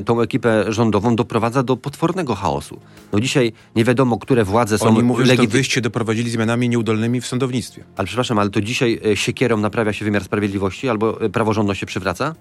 tą 0.05 0.22
ekipę 0.22 0.65
rządową 0.67 1.15
doprowadza 1.15 1.63
do 1.63 1.77
potwornego 1.77 2.36
chaosu. 2.36 2.79
No 3.13 3.20
dzisiaj 3.20 3.53
nie 3.75 3.84
wiadomo, 3.84 4.17
które 4.17 4.43
władze 4.43 4.77
są... 4.77 4.88
Oni 4.88 5.03
mówią, 5.03 5.25
legity... 5.25 5.43
że 5.43 5.48
to 5.48 5.51
wyście 5.51 5.81
doprowadzili 5.81 6.29
zmianami 6.29 6.70
nieudolnymi 6.70 7.22
w 7.22 7.27
sądownictwie. 7.27 7.84
Ale 7.98 8.05
przepraszam, 8.05 8.39
ale 8.39 8.50
to 8.50 8.62
dzisiaj 8.62 9.00
siekierą 9.15 9.58
naprawia 9.58 9.93
się 9.93 10.05
wymiar 10.05 10.24
sprawiedliwości 10.24 10.89
albo 10.89 11.13
praworządność 11.13 11.79
się 11.79 11.86
przywraca? 11.86 12.36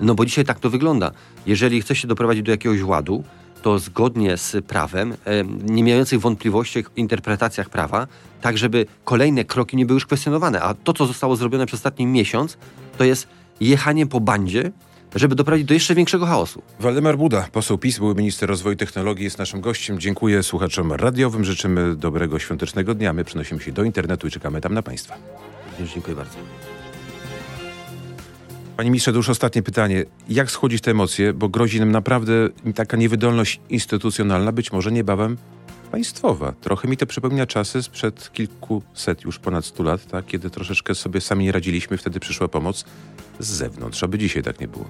No 0.00 0.14
bo 0.14 0.24
dzisiaj 0.24 0.44
tak 0.44 0.60
to 0.60 0.70
wygląda. 0.70 1.10
Jeżeli 1.46 1.80
chce 1.80 1.94
się 1.94 2.08
doprowadzić 2.08 2.42
do 2.42 2.50
jakiegoś 2.50 2.82
ładu, 2.82 3.24
to 3.66 3.78
zgodnie 3.78 4.36
z 4.36 4.66
prawem, 4.66 5.14
nie 5.62 5.84
mających 5.84 6.20
wątpliwości 6.20 6.82
w 6.82 6.98
interpretacjach 6.98 7.70
prawa, 7.70 8.06
tak 8.40 8.58
żeby 8.58 8.86
kolejne 9.04 9.44
kroki 9.44 9.76
nie 9.76 9.86
były 9.86 9.96
już 9.96 10.06
kwestionowane. 10.06 10.60
A 10.62 10.74
to, 10.74 10.92
co 10.92 11.06
zostało 11.06 11.36
zrobione 11.36 11.66
przez 11.66 11.80
ostatni 11.80 12.06
miesiąc, 12.06 12.56
to 12.98 13.04
jest 13.04 13.28
jechanie 13.60 14.06
po 14.06 14.20
bandzie, 14.20 14.72
żeby 15.14 15.34
doprowadzić 15.34 15.66
do 15.66 15.74
jeszcze 15.74 15.94
większego 15.94 16.26
chaosu. 16.26 16.62
Waldemar 16.80 17.18
Buda, 17.18 17.48
poseł 17.52 17.78
PiS, 17.78 17.98
były 17.98 18.14
minister 18.14 18.48
rozwoju 18.48 18.74
i 18.74 18.76
technologii, 18.76 19.24
jest 19.24 19.38
naszym 19.38 19.60
gościem. 19.60 20.00
Dziękuję 20.00 20.42
słuchaczom 20.42 20.92
radiowym, 20.92 21.44
życzymy 21.44 21.96
dobrego 21.96 22.38
świątecznego 22.38 22.94
dnia. 22.94 23.12
My 23.12 23.24
przenosimy 23.24 23.60
się 23.60 23.72
do 23.72 23.84
internetu 23.84 24.26
i 24.26 24.30
czekamy 24.30 24.60
tam 24.60 24.74
na 24.74 24.82
Państwa. 24.82 25.14
Dziękuję 25.94 26.16
bardzo. 26.16 26.36
Panie 28.76 28.90
ministrze, 28.90 29.12
to 29.12 29.16
już 29.16 29.28
ostatnie 29.28 29.62
pytanie. 29.62 30.04
Jak 30.28 30.50
schodzić 30.50 30.82
te 30.82 30.90
emocje, 30.90 31.32
bo 31.32 31.48
grozi 31.48 31.80
nam 31.80 31.90
naprawdę 31.90 32.32
taka 32.74 32.96
niewydolność 32.96 33.60
instytucjonalna, 33.70 34.52
być 34.52 34.72
może 34.72 34.92
niebawem 34.92 35.36
państwowa. 35.90 36.52
Trochę 36.52 36.88
mi 36.88 36.96
to 36.96 37.06
przypomina 37.06 37.46
czasy 37.46 37.82
sprzed 37.82 38.32
kilkuset, 38.32 39.24
już 39.24 39.38
ponad 39.38 39.64
stu 39.64 39.82
lat, 39.82 40.06
tak? 40.06 40.26
kiedy 40.26 40.50
troszeczkę 40.50 40.94
sobie 40.94 41.20
sami 41.20 41.44
nie 41.44 41.52
radziliśmy, 41.52 41.96
wtedy 41.96 42.20
przyszła 42.20 42.48
pomoc 42.48 42.84
z 43.38 43.46
zewnątrz, 43.46 44.02
aby 44.02 44.18
dzisiaj 44.18 44.42
tak 44.42 44.60
nie 44.60 44.68
było. 44.68 44.84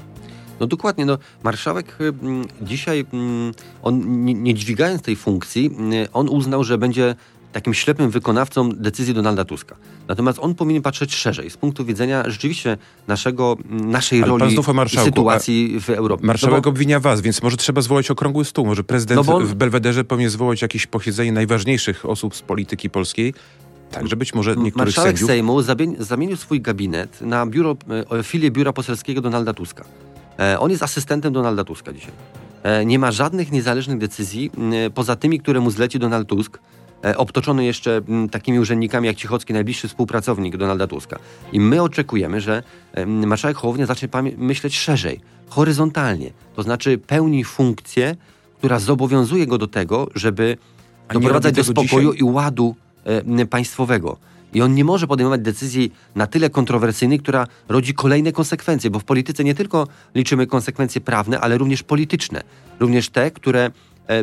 No 0.60 0.66
dokładnie, 0.66 1.04
no 1.06 1.18
marszałek 1.42 1.98
mm, 2.00 2.44
dzisiaj, 2.62 3.06
mm, 3.12 3.54
on 3.82 4.24
nie, 4.24 4.34
nie 4.34 4.54
dźwigając 4.54 5.02
tej 5.02 5.16
funkcji, 5.16 5.66
mm, 5.66 5.92
on 6.12 6.28
uznał, 6.28 6.64
że 6.64 6.78
będzie 6.78 7.14
takim 7.56 7.74
ślepym 7.74 8.10
wykonawcą 8.10 8.68
decyzji 8.72 9.14
Donalda 9.14 9.44
Tuska. 9.44 9.76
Natomiast 10.08 10.38
on 10.42 10.54
powinien 10.54 10.82
patrzeć 10.82 11.14
szerzej, 11.14 11.50
z 11.50 11.56
punktu 11.56 11.84
widzenia 11.84 12.30
rzeczywiście 12.30 12.76
naszego, 13.08 13.56
mm, 13.70 13.90
naszej 13.90 14.22
Ale 14.22 14.38
roli 14.38 14.56
i 14.94 14.98
sytuacji 15.04 15.80
w 15.80 15.90
Europie. 15.90 16.26
Marszałek 16.26 16.56
No 16.56 16.62
bo- 16.62 16.68
obwinia 16.70 17.00
was, 17.00 17.20
więc 17.20 17.42
może 17.42 17.56
trzeba 17.56 17.80
zwołać 17.80 18.10
okrągły 18.10 18.44
stół. 18.44 18.66
Może 18.66 18.84
prezydent 18.84 19.26
No 19.26 19.36
on- 19.36 19.44
w 19.46 19.54
Belwederze 19.54 20.04
powinien 20.04 20.30
zwołać 20.30 20.62
jakieś 20.62 20.86
posiedzenie 20.86 21.32
najważniejszych 21.32 22.06
osób 22.06 22.36
z 22.36 22.42
polityki 22.42 22.90
polskiej, 22.90 23.34
tak, 23.90 24.08
że 24.08 24.16
być 24.16 24.34
może 24.34 24.50
niektórych 24.50 24.76
Marszałek 24.76 25.10
sędziów... 25.10 25.28
Sejmu 25.28 25.62
zamienił 25.98 26.36
swój 26.36 26.60
gabinet 26.60 27.20
na 27.20 27.46
biuro, 27.46 27.76
e, 28.18 28.22
filię 28.22 28.50
biura 28.50 28.72
poselskiego 28.72 29.20
Donalda 29.20 29.54
Tuska. 29.54 29.84
E, 30.38 30.60
on 30.60 30.70
jest 30.70 30.82
asystentem 30.82 31.32
Donalda 31.32 31.64
Tuska 31.64 31.92
dzisiaj. 31.92 32.12
E, 32.62 32.84
nie 32.84 32.98
ma 32.98 33.12
żadnych 33.12 33.52
niezależnych 33.52 33.98
decyzji 33.98 34.50
poza 34.94 35.16
tymi, 35.16 35.40
które 35.40 35.60
mu 35.60 35.70
zleci 35.70 35.98
Donald 35.98 36.28
Tusk. 36.28 36.58
E, 37.04 37.16
obtoczony 37.16 37.64
jeszcze 37.64 38.00
m, 38.08 38.28
takimi 38.28 38.58
urzędnikami 38.58 39.06
jak 39.06 39.16
Cichocki, 39.16 39.52
najbliższy 39.52 39.88
współpracownik 39.88 40.56
Donalda 40.56 40.86
Tuska. 40.86 41.18
I 41.52 41.60
my 41.60 41.82
oczekujemy, 41.82 42.40
że 42.40 42.62
marszałek 43.06 43.56
Hołownia 43.56 43.86
zacznie 43.86 44.08
myśleć 44.36 44.78
szerzej, 44.78 45.20
horyzontalnie. 45.48 46.30
To 46.56 46.62
znaczy 46.62 46.98
pełni 46.98 47.44
funkcję, 47.44 48.16
która 48.58 48.78
zobowiązuje 48.78 49.46
go 49.46 49.58
do 49.58 49.66
tego, 49.66 50.08
żeby 50.14 50.56
A 51.08 51.14
doprowadzać 51.14 51.54
do 51.54 51.64
spokoju 51.64 52.12
dzisiaj? 52.12 52.28
i 52.28 52.32
ładu 52.32 52.74
państwowego. 53.50 54.16
I 54.54 54.62
on 54.62 54.74
nie 54.74 54.84
może 54.84 55.06
podejmować 55.06 55.40
decyzji 55.40 55.92
na 56.14 56.26
tyle 56.26 56.50
kontrowersyjnej, 56.50 57.18
która 57.18 57.46
rodzi 57.68 57.94
kolejne 57.94 58.32
konsekwencje, 58.32 58.90
bo 58.90 58.98
w 58.98 59.04
polityce 59.04 59.44
nie 59.44 59.54
tylko 59.54 59.88
liczymy 60.14 60.46
konsekwencje 60.46 61.00
prawne, 61.00 61.40
ale 61.40 61.58
również 61.58 61.82
polityczne. 61.82 62.42
Również 62.80 63.08
te, 63.08 63.30
które 63.30 63.70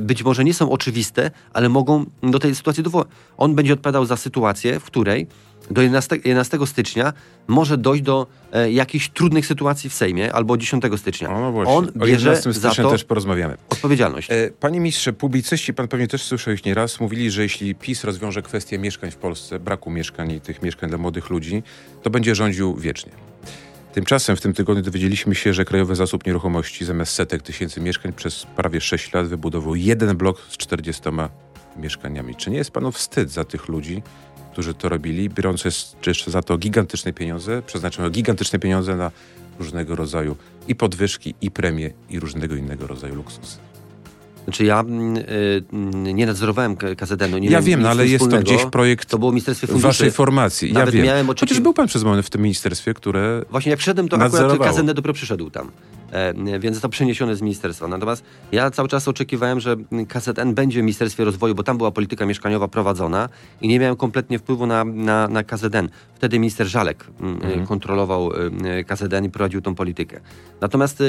być 0.02 0.24
może 0.24 0.44
nie 0.44 0.54
są 0.54 0.72
oczywiste, 0.72 1.32
ale 1.54 1.70
mogą 1.70 2.06
do 2.24 2.40
tej 2.40 2.56
sytuacji 2.56 2.84
dowołać. 2.84 3.08
On 3.38 3.56
będzie 3.56 3.74
odpowiadał 3.74 4.06
za 4.06 4.18
sytuację, 4.18 4.80
w 4.80 4.84
której 4.84 5.28
do 5.72 5.82
11, 5.82 6.16
11 6.26 6.58
stycznia 6.66 7.14
może 7.48 7.78
dojść 7.78 8.04
do 8.04 8.28
e, 8.52 8.72
jakichś 8.72 9.10
trudnych 9.10 9.46
sytuacji 9.46 9.90
w 9.90 9.94
Sejmie 9.94 10.34
albo 10.34 10.58
10 10.58 10.84
stycznia. 10.98 11.30
O, 11.30 11.40
no 11.40 11.52
właśnie. 11.52 11.74
On 11.74 11.86
o 11.86 12.06
bierze 12.06 12.30
11 12.30 12.54
za 12.54 12.60
stycznia 12.60 12.84
to 12.84 12.92
też 12.92 13.04
porozmawiamy. 13.04 13.58
odpowiedzialność. 13.70 14.32
E, 14.32 14.52
Panie 14.60 14.80
ministrze, 14.80 15.14
publicyści, 15.14 15.74
pan 15.74 15.88
pewnie 15.88 16.08
też 16.08 16.24
słyszał 16.24 16.52
już 16.52 16.64
nieraz, 16.64 17.00
mówili, 17.00 17.32
że 17.32 17.44
jeśli 17.44 17.76
PiS 17.76 18.04
rozwiąże 18.04 18.42
kwestię 18.42 18.80
mieszkań 18.80 19.12
w 19.12 19.16
Polsce, 19.16 19.60
braku 19.60 19.92
mieszkań 19.92 20.32
i 20.32 20.42
tych 20.42 20.62
mieszkań 20.62 20.90
dla 20.90 20.98
młodych 20.98 21.30
ludzi, 21.30 21.64
to 22.02 22.10
będzie 22.10 22.36
rządził 22.36 22.76
wiecznie. 22.76 23.12
Tymczasem 23.94 24.36
w 24.36 24.42
tym 24.42 24.54
tygodniu 24.54 24.84
dowiedzieliśmy 24.84 25.36
się, 25.36 25.54
że 25.54 25.66
Krajowy 25.66 25.96
Zasób 25.96 26.26
Nieruchomości 26.26 26.86
zamiast 26.86 27.14
setek 27.14 27.42
tysięcy 27.42 27.82
mieszkań 27.82 28.14
przez 28.14 28.46
prawie 28.56 28.82
6 28.82 29.14
lat 29.14 29.28
wybudował 29.28 29.76
jeden 29.76 30.18
blok 30.18 30.42
z 30.50 30.58
40 30.58 31.04
mieszkaniami. 31.78 32.36
Czy 32.36 32.52
nie 32.52 32.58
jest 32.58 32.72
panu 32.72 32.92
wstyd 32.92 33.32
za 33.32 33.46
tych 33.46 33.68
ludzi, 33.68 34.04
którzy 34.52 34.74
to 34.74 34.90
robili, 34.90 35.30
biorąc 35.30 35.64
jeszcze 36.08 36.32
za 36.32 36.42
to 36.42 36.58
gigantyczne 36.58 37.14
pieniądze, 37.14 37.62
przeznaczono 37.62 38.10
gigantyczne 38.10 38.60
pieniądze 38.60 38.96
na 38.96 39.12
różnego 39.60 39.96
rodzaju 39.96 40.36
i 40.68 40.76
podwyżki, 40.76 41.36
i 41.42 41.52
premie, 41.52 41.90
i 42.10 42.20
różnego 42.20 42.56
innego 42.56 42.88
rodzaju 42.88 43.16
luksusy? 43.16 43.73
Znaczy 44.44 44.64
ja 44.64 44.80
mm, 44.80 45.18
y, 45.18 45.64
mm, 45.74 46.16
nie 46.16 46.26
nadzorowałem 46.26 46.76
KZN-u. 46.76 47.38
Nie 47.38 47.50
Ja 47.50 47.62
wiem, 47.62 47.82
no 47.82 47.90
ale 47.90 48.08
jest 48.08 48.30
to 48.30 48.40
gdzieś 48.40 48.66
projekt 48.66 49.10
To 49.10 49.20
było 49.20 49.32
w 49.32 49.34
Ministerstwie 49.34 49.68
Funduszy. 49.68 49.88
waszej 49.88 50.12
formacji. 50.12 50.68
Ja 50.68 50.74
Nawet 50.80 50.96
wiem. 50.96 51.06
miałem 51.06 51.28
Chociaż 51.28 51.60
był 51.60 51.74
pan 51.74 51.88
przez 51.88 52.04
moment 52.04 52.26
w 52.26 52.30
tym 52.30 52.42
ministerstwie, 52.42 52.94
które... 52.94 53.42
Właśnie 53.50 53.70
jak 53.70 53.80
wszedłem, 53.80 54.10
to 54.10 54.18
akurat. 54.18 54.76
KZN 54.76 54.86
dopiero 54.86 55.14
przyszedł 55.14 55.50
tam. 55.50 55.72
E, 56.14 56.60
więc 56.60 56.82
to 56.82 56.90
przeniesione 56.90 57.36
z 57.36 57.42
ministerstwa. 57.42 57.88
Natomiast 57.88 58.24
ja 58.52 58.72
cały 58.72 58.88
czas 58.90 59.08
oczekiwałem, 59.08 59.60
że 59.60 59.76
KZN 60.08 60.54
będzie 60.54 60.80
w 60.80 60.84
Ministerstwie 60.84 61.24
Rozwoju, 61.26 61.56
bo 61.56 61.64
tam 61.64 61.78
była 61.78 61.92
polityka 61.92 62.26
mieszkaniowa 62.26 62.68
prowadzona 62.68 63.30
i 63.62 63.68
nie 63.68 63.80
miałem 63.80 63.96
kompletnie 63.96 64.40
wpływu 64.40 64.66
na, 64.68 64.84
na, 64.86 65.28
na 65.28 65.44
KZN. 65.44 65.90
Wtedy 66.16 66.40
minister 66.40 66.68
Żalek 66.68 67.06
mm, 67.20 67.34
Mhm. 67.36 67.68
kontrolował 67.68 68.32
y, 68.80 68.84
KZN 68.84 69.26
i 69.26 69.30
prowadził 69.30 69.62
tą 69.62 69.76
politykę. 69.76 70.20
Natomiast 70.62 71.04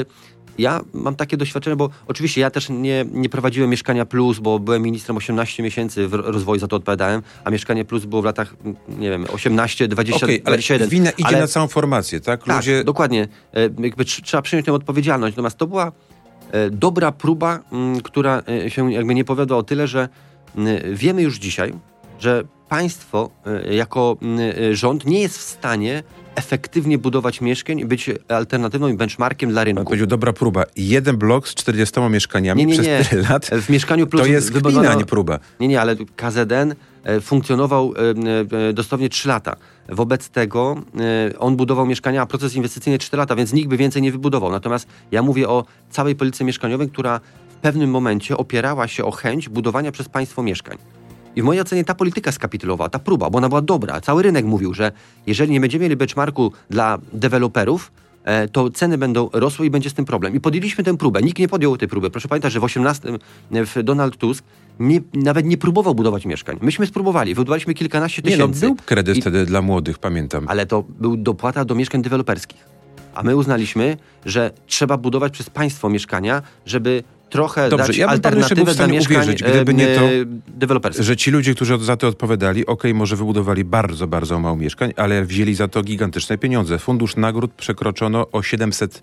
ja 0.57 0.81
mam 0.93 1.15
takie 1.15 1.37
doświadczenie, 1.37 1.75
bo 1.75 1.89
oczywiście 2.07 2.41
ja 2.41 2.49
też 2.51 2.69
nie, 2.69 3.05
nie 3.11 3.29
prowadziłem 3.29 3.69
Mieszkania 3.69 4.05
Plus, 4.05 4.39
bo 4.39 4.59
byłem 4.59 4.81
ministrem 4.81 5.17
18 5.17 5.63
miesięcy 5.63 6.07
w 6.07 6.13
rozwoju, 6.13 6.59
za 6.59 6.67
to 6.67 6.75
odpowiadałem, 6.75 7.21
a 7.43 7.49
Mieszkanie 7.49 7.85
Plus 7.85 8.05
było 8.05 8.21
w 8.21 8.25
latach, 8.25 8.55
nie 8.99 9.09
wiem, 9.09 9.25
18, 9.33 9.87
20, 9.87 10.25
Okej, 10.25 10.41
ale 10.45 10.57
21. 10.57 10.89
wina 10.89 11.11
idzie 11.11 11.27
Ale- 11.27 11.39
na 11.39 11.47
całą 11.47 11.67
formację, 11.67 12.19
tak? 12.19 12.43
tak, 12.43 12.55
Ludzie... 12.57 12.83
dokładnie. 12.83 13.27
E, 13.53 13.61
Jakby 13.61 14.03
tr- 14.03 14.21
trzeba 14.21 14.41
przyjąć 14.41 14.65
tę 14.65 14.73
odpowiedzialność. 14.73 14.94
Natomiast 15.17 15.57
to 15.57 15.67
była 15.67 15.91
e, 16.51 16.69
dobra 16.69 17.11
próba, 17.11 17.59
która 18.03 18.43
e, 18.65 18.69
się 18.69 18.93
jakby 18.93 19.15
nie 19.15 19.23
powiodła 19.23 19.57
o 19.57 19.63
tyle, 19.63 19.87
że 19.87 20.09
wiemy 20.93 21.21
już 21.21 21.37
dzisiaj, 21.37 21.73
że 22.19 22.43
państwo 22.69 23.29
e, 23.67 23.75
jako 23.75 24.17
e, 24.71 24.75
rząd 24.75 25.05
nie 25.05 25.21
jest 25.21 25.37
w 25.37 25.41
stanie 25.41 26.03
efektywnie 26.35 26.97
budować 26.97 27.41
mieszkań 27.41 27.79
i 27.79 27.85
być 27.85 28.09
alternatywą 28.29 28.87
i 28.87 28.93
benchmarkiem 28.93 29.49
dla 29.49 29.61
Pan 29.61 29.65
rynku. 29.65 29.83
powiedział, 29.83 30.07
dobra 30.07 30.33
próba. 30.33 30.63
Jeden 30.75 31.17
blok 31.17 31.47
z 31.47 31.53
40 31.55 31.99
mieszkaniami 32.09 32.65
Nie, 32.65 32.65
nie, 32.65 32.73
przez 32.73 32.87
nie. 32.87 33.05
tyle 33.09 33.29
lat, 33.29 33.45
W 33.45 33.69
Mieszkaniu 33.69 34.07
Plus 34.07 34.21
to 34.21 34.27
jest 34.27 34.51
wybudowano- 34.53 34.87
a 34.89 34.93
nie 34.95 35.05
próba. 35.05 35.39
Nie, 35.59 35.67
nie, 35.67 35.81
ale 35.81 35.95
KZN 36.15 36.75
e, 37.03 37.21
funkcjonował 37.21 37.93
e, 38.53 38.69
e, 38.69 38.73
dosłownie 38.73 39.09
3 39.09 39.27
lata. 39.27 39.55
Wobec 39.89 40.29
tego 40.29 40.75
on 41.39 41.55
budował 41.55 41.85
mieszkania, 41.85 42.21
a 42.21 42.25
proces 42.25 42.55
inwestycyjny 42.55 42.99
4 42.99 43.19
lata, 43.21 43.35
więc 43.35 43.53
nikt 43.53 43.69
by 43.69 43.77
więcej 43.77 44.01
nie 44.01 44.11
wybudował. 44.11 44.51
Natomiast 44.51 44.87
ja 45.11 45.21
mówię 45.21 45.49
o 45.49 45.65
całej 45.89 46.15
polityce 46.15 46.43
mieszkaniowej, 46.43 46.89
która 46.89 47.19
w 47.49 47.55
pewnym 47.55 47.89
momencie 47.89 48.37
opierała 48.37 48.87
się 48.87 49.05
o 49.05 49.11
chęć 49.11 49.49
budowania 49.49 49.91
przez 49.91 50.09
państwo 50.09 50.43
mieszkań. 50.43 50.77
I 51.35 51.41
w 51.41 51.45
mojej 51.45 51.61
ocenie 51.61 51.83
ta 51.85 51.95
polityka 51.95 52.31
skapitulowała, 52.31 52.89
ta 52.89 52.99
próba, 52.99 53.29
bo 53.29 53.37
ona 53.37 53.49
była 53.49 53.61
dobra. 53.61 54.01
Cały 54.01 54.23
rynek 54.23 54.45
mówił, 54.45 54.73
że 54.73 54.91
jeżeli 55.27 55.51
nie 55.51 55.59
będziemy 55.59 55.83
mieli 55.83 55.95
benchmarku 55.95 56.51
dla 56.69 56.97
deweloperów, 57.13 57.91
e, 58.23 58.47
to 58.47 58.69
ceny 58.69 58.97
będą 58.97 59.29
rosły 59.33 59.65
i 59.65 59.69
będzie 59.69 59.89
z 59.89 59.93
tym 59.93 60.05
problem. 60.05 60.35
I 60.35 60.39
podjęliśmy 60.39 60.83
tę 60.83 60.97
próbę. 60.97 61.21
Nikt 61.21 61.39
nie 61.39 61.47
podjął 61.47 61.77
tej 61.77 61.87
próby. 61.87 62.09
Proszę 62.09 62.27
pamiętać, 62.27 62.53
że 62.53 62.59
w 62.59 62.63
18 62.63 63.09
w 63.51 63.83
Donald 63.83 64.17
Tusk 64.17 64.43
nie, 64.79 65.01
nawet 65.13 65.45
nie 65.45 65.57
próbował 65.57 65.95
budować 65.95 66.25
mieszkań. 66.25 66.57
Myśmy 66.61 66.85
spróbowali, 66.87 67.33
wybudowaliśmy 67.35 67.73
kilkanaście 67.73 68.21
Nie, 68.21 68.37
no, 68.37 68.47
tysięcy. 68.47 68.65
był 68.65 68.75
kredyt 68.85 69.17
I- 69.17 69.21
wtedy 69.21 69.45
dla 69.45 69.61
młodych, 69.61 69.99
pamiętam. 69.99 70.45
ale 70.47 70.65
to 70.65 70.83
był 70.99 71.17
dopłata 71.17 71.65
do 71.65 71.75
mieszkań 71.75 72.01
deweloperskich. 72.01 72.75
A 73.15 73.23
my 73.23 73.35
uznaliśmy, 73.35 73.97
że 74.25 74.51
trzeba 74.67 74.97
budować 74.97 75.33
przez 75.33 75.49
państwo 75.49 75.89
mieszkania, 75.89 76.41
żeby 76.65 77.03
trochę 77.29 77.69
Dobrze, 77.69 77.87
dać 77.87 77.97
ja 77.97 78.07
bym 78.07 78.13
alternatywę 78.13 78.73
w 78.73 78.75
dla 78.75 78.87
mieszkań 78.87 79.17
uwierzyć, 79.17 79.43
gdyby 79.43 79.73
nie 79.73 79.87
to, 79.87 80.01
e, 80.01 80.09
deweloperskich. 80.47 81.05
Że 81.05 81.17
ci 81.17 81.31
ludzie, 81.31 81.55
którzy 81.55 81.77
za 81.77 81.97
to 81.97 82.07
odpowiadali, 82.07 82.65
okej, 82.65 82.93
może 82.93 83.15
wybudowali 83.15 83.63
bardzo, 83.63 84.07
bardzo 84.07 84.39
mało 84.39 84.55
mieszkań, 84.55 84.93
ale 84.97 85.25
wzięli 85.25 85.55
za 85.55 85.67
to 85.67 85.83
gigantyczne 85.83 86.37
pieniądze. 86.37 86.79
Fundusz 86.79 87.15
nagród 87.15 87.53
przekroczono 87.53 88.31
o 88.31 88.43
700 88.43 89.01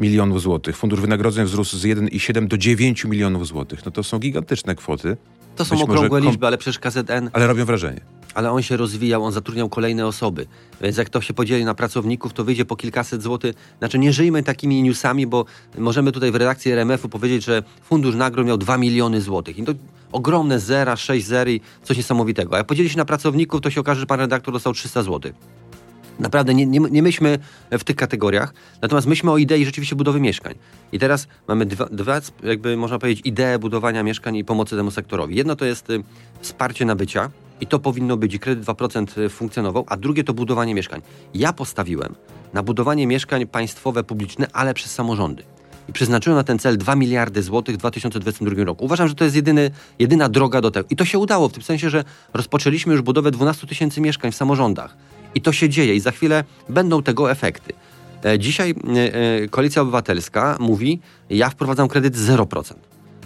milionów 0.00 0.42
złotych. 0.42 0.76
Fundusz 0.76 1.00
wynagrodzeń 1.00 1.44
wzrósł 1.44 1.76
z 1.76 1.84
1,7 1.84 2.48
do 2.48 2.58
9 2.58 3.04
milionów 3.04 3.46
złotych. 3.46 3.84
No 3.84 3.90
to 3.90 4.02
są 4.02 4.18
gigantyczne 4.18 4.74
kwoty, 4.74 5.16
To 5.56 5.64
są 5.64 5.74
być 5.76 5.84
okrągłe 5.84 6.20
liczby, 6.20 6.46
ale 6.46 6.58
przecież 6.58 6.78
KZN, 6.78 7.30
ale 7.32 7.46
robią 7.46 7.64
wrażenie. 7.64 8.00
Ale 8.34 8.50
on 8.50 8.62
się 8.62 8.76
rozwijał, 8.76 9.24
on 9.24 9.32
zatrudniał 9.32 9.68
kolejne 9.68 10.06
osoby. 10.06 10.46
Więc 10.80 10.96
jak 10.96 11.08
to 11.08 11.20
się 11.20 11.34
podzieli 11.34 11.64
na 11.64 11.74
pracowników, 11.74 12.32
to 12.32 12.44
wyjdzie 12.44 12.64
po 12.64 12.76
kilkaset 12.76 13.22
złotych. 13.22 13.54
Znaczy 13.78 13.98
nie 13.98 14.12
żyjmy 14.12 14.42
takimi 14.42 14.82
newsami, 14.82 15.26
bo 15.26 15.44
możemy 15.78 16.12
tutaj 16.12 16.30
w 16.30 16.34
redakcji 16.34 16.72
RMF-u 16.72 17.08
powiedzieć, 17.08 17.44
że 17.44 17.62
fundusz 17.82 18.14
nagród 18.14 18.46
miał 18.46 18.58
2 18.58 18.78
miliony 18.78 19.20
złotych. 19.20 19.58
I 19.58 19.64
to 19.64 19.72
ogromne 20.12 20.60
zera, 20.60 20.96
6 20.96 21.26
zer 21.26 21.48
i 21.48 21.60
coś 21.84 21.96
niesamowitego. 21.96 22.54
A 22.54 22.58
jak 22.58 22.66
podzieli 22.66 22.90
się 22.90 22.96
na 22.96 23.04
pracowników, 23.04 23.60
to 23.60 23.70
się 23.70 23.80
okaże, 23.80 24.00
że 24.00 24.06
pan 24.06 24.20
redaktor 24.20 24.54
dostał 24.54 24.72
300 24.72 25.02
złotych. 25.02 25.34
Naprawdę 26.18 26.54
nie, 26.54 26.66
nie, 26.66 26.80
nie 26.80 27.02
myślmy 27.02 27.38
w 27.70 27.84
tych 27.84 27.96
kategoriach, 27.96 28.54
natomiast 28.82 29.06
myślmy 29.06 29.32
o 29.32 29.38
idei 29.38 29.64
rzeczywiście 29.64 29.96
budowy 29.96 30.20
mieszkań. 30.20 30.54
I 30.92 30.98
teraz 30.98 31.28
mamy 31.48 31.66
dwa, 31.66 31.86
dwa 31.86 32.20
jakby 32.42 32.76
można 32.76 32.98
powiedzieć, 32.98 33.26
idee 33.26 33.58
budowania 33.60 34.02
mieszkań 34.02 34.36
i 34.36 34.44
pomocy 34.44 34.76
temu 34.76 34.90
sektorowi. 34.90 35.36
Jedno 35.36 35.56
to 35.56 35.64
jest 35.64 35.90
y, 35.90 36.02
wsparcie 36.40 36.84
nabycia 36.84 37.30
i 37.60 37.66
to 37.66 37.78
powinno 37.78 38.16
być, 38.16 38.34
i 38.34 38.38
kredyt 38.38 38.64
2% 38.64 39.30
funkcjonował, 39.30 39.84
a 39.88 39.96
drugie 39.96 40.24
to 40.24 40.34
budowanie 40.34 40.74
mieszkań. 40.74 41.02
Ja 41.34 41.52
postawiłem 41.52 42.14
na 42.52 42.62
budowanie 42.62 43.06
mieszkań 43.06 43.46
państwowe, 43.46 44.04
publiczne, 44.04 44.46
ale 44.52 44.74
przez 44.74 44.94
samorządy. 44.94 45.42
I 45.88 45.92
przeznaczyłem 45.92 46.36
na 46.36 46.44
ten 46.44 46.58
cel 46.58 46.78
2 46.78 46.96
miliardy 46.96 47.42
złotych 47.42 47.74
w 47.74 47.78
2022 47.78 48.64
roku. 48.64 48.84
Uważam, 48.84 49.08
że 49.08 49.14
to 49.14 49.24
jest 49.24 49.36
jedyny, 49.36 49.70
jedyna 49.98 50.28
droga 50.28 50.60
do 50.60 50.70
tego. 50.70 50.86
I 50.90 50.96
to 50.96 51.04
się 51.04 51.18
udało 51.18 51.48
w 51.48 51.52
tym 51.52 51.62
sensie, 51.62 51.90
że 51.90 52.04
rozpoczęliśmy 52.34 52.92
już 52.92 53.02
budowę 53.02 53.30
12 53.30 53.66
tysięcy 53.66 54.00
mieszkań 54.00 54.32
w 54.32 54.36
samorządach. 54.36 54.96
I 55.34 55.40
to 55.40 55.52
się 55.52 55.68
dzieje 55.68 55.94
i 55.94 56.00
za 56.00 56.10
chwilę 56.10 56.44
będą 56.68 57.02
tego 57.02 57.30
efekty. 57.30 57.72
E, 58.24 58.38
Dzisiaj 58.38 58.70
e, 58.70 59.14
e, 59.14 59.48
Koalicja 59.48 59.82
Obywatelska 59.82 60.56
mówi, 60.60 61.00
ja 61.30 61.50
wprowadzam 61.50 61.88
kredyt 61.88 62.16
0%. 62.16 62.74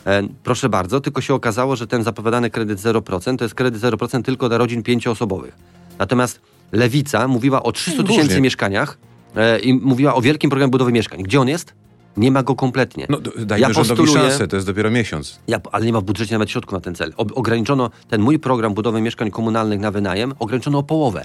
E, 0.07 0.23
Proszę 0.43 0.69
bardzo, 0.69 1.01
tylko 1.01 1.21
się 1.21 1.35
okazało, 1.35 1.77
że 1.77 1.87
ten 1.87 2.03
zapowiadany 2.03 2.51
kredyt 2.51 2.79
0% 2.81 3.37
to 3.37 3.45
jest 3.45 3.55
kredyt 3.55 3.83
0% 3.83 4.23
tylko 4.23 4.49
dla 4.49 4.59
rodzin 4.59 4.83
pięcioosobowych. 4.83 5.57
Natomiast 5.99 6.41
Lewica 6.73 7.29
mówiła 7.29 7.63
o 7.63 7.73
300 7.73 8.03
Różnie. 8.03 8.17
tysięcy 8.17 8.41
mieszkaniach 8.41 8.99
e, 9.37 9.59
i 9.59 9.75
mówiła 9.75 10.15
o 10.15 10.21
wielkim 10.21 10.51
programie 10.51 10.71
budowy 10.71 10.93
mieszkań. 10.93 11.23
Gdzie 11.23 11.41
on 11.41 11.49
jest? 11.49 11.75
Nie 12.17 12.31
ma 12.31 12.43
go 12.43 12.55
kompletnie. 12.55 13.07
No, 13.09 13.19
dajmy 13.39 13.67
ja 13.69 13.73
rządowi 13.73 14.09
szansę, 14.13 14.49
to 14.49 14.57
jest 14.57 14.67
dopiero 14.69 14.91
miesiąc. 14.91 15.39
Ja, 15.49 15.61
ale 15.73 15.87
nie 15.87 15.93
ma 15.93 16.01
w 16.01 16.05
budżecie 16.05 16.35
nawet 16.35 16.51
środków 16.51 16.73
na 16.73 16.81
ten 16.81 16.95
cel. 16.95 17.13
O, 17.17 17.27
ograniczono 17.35 17.91
ten 18.09 18.21
mój 18.21 18.39
program 18.39 18.75
budowy 18.75 19.01
mieszkań 19.01 19.31
komunalnych 19.31 19.81
na 19.81 19.91
wynajem, 19.91 20.33
ograniczono 20.39 20.79
o 20.79 20.83
połowę. 20.83 21.25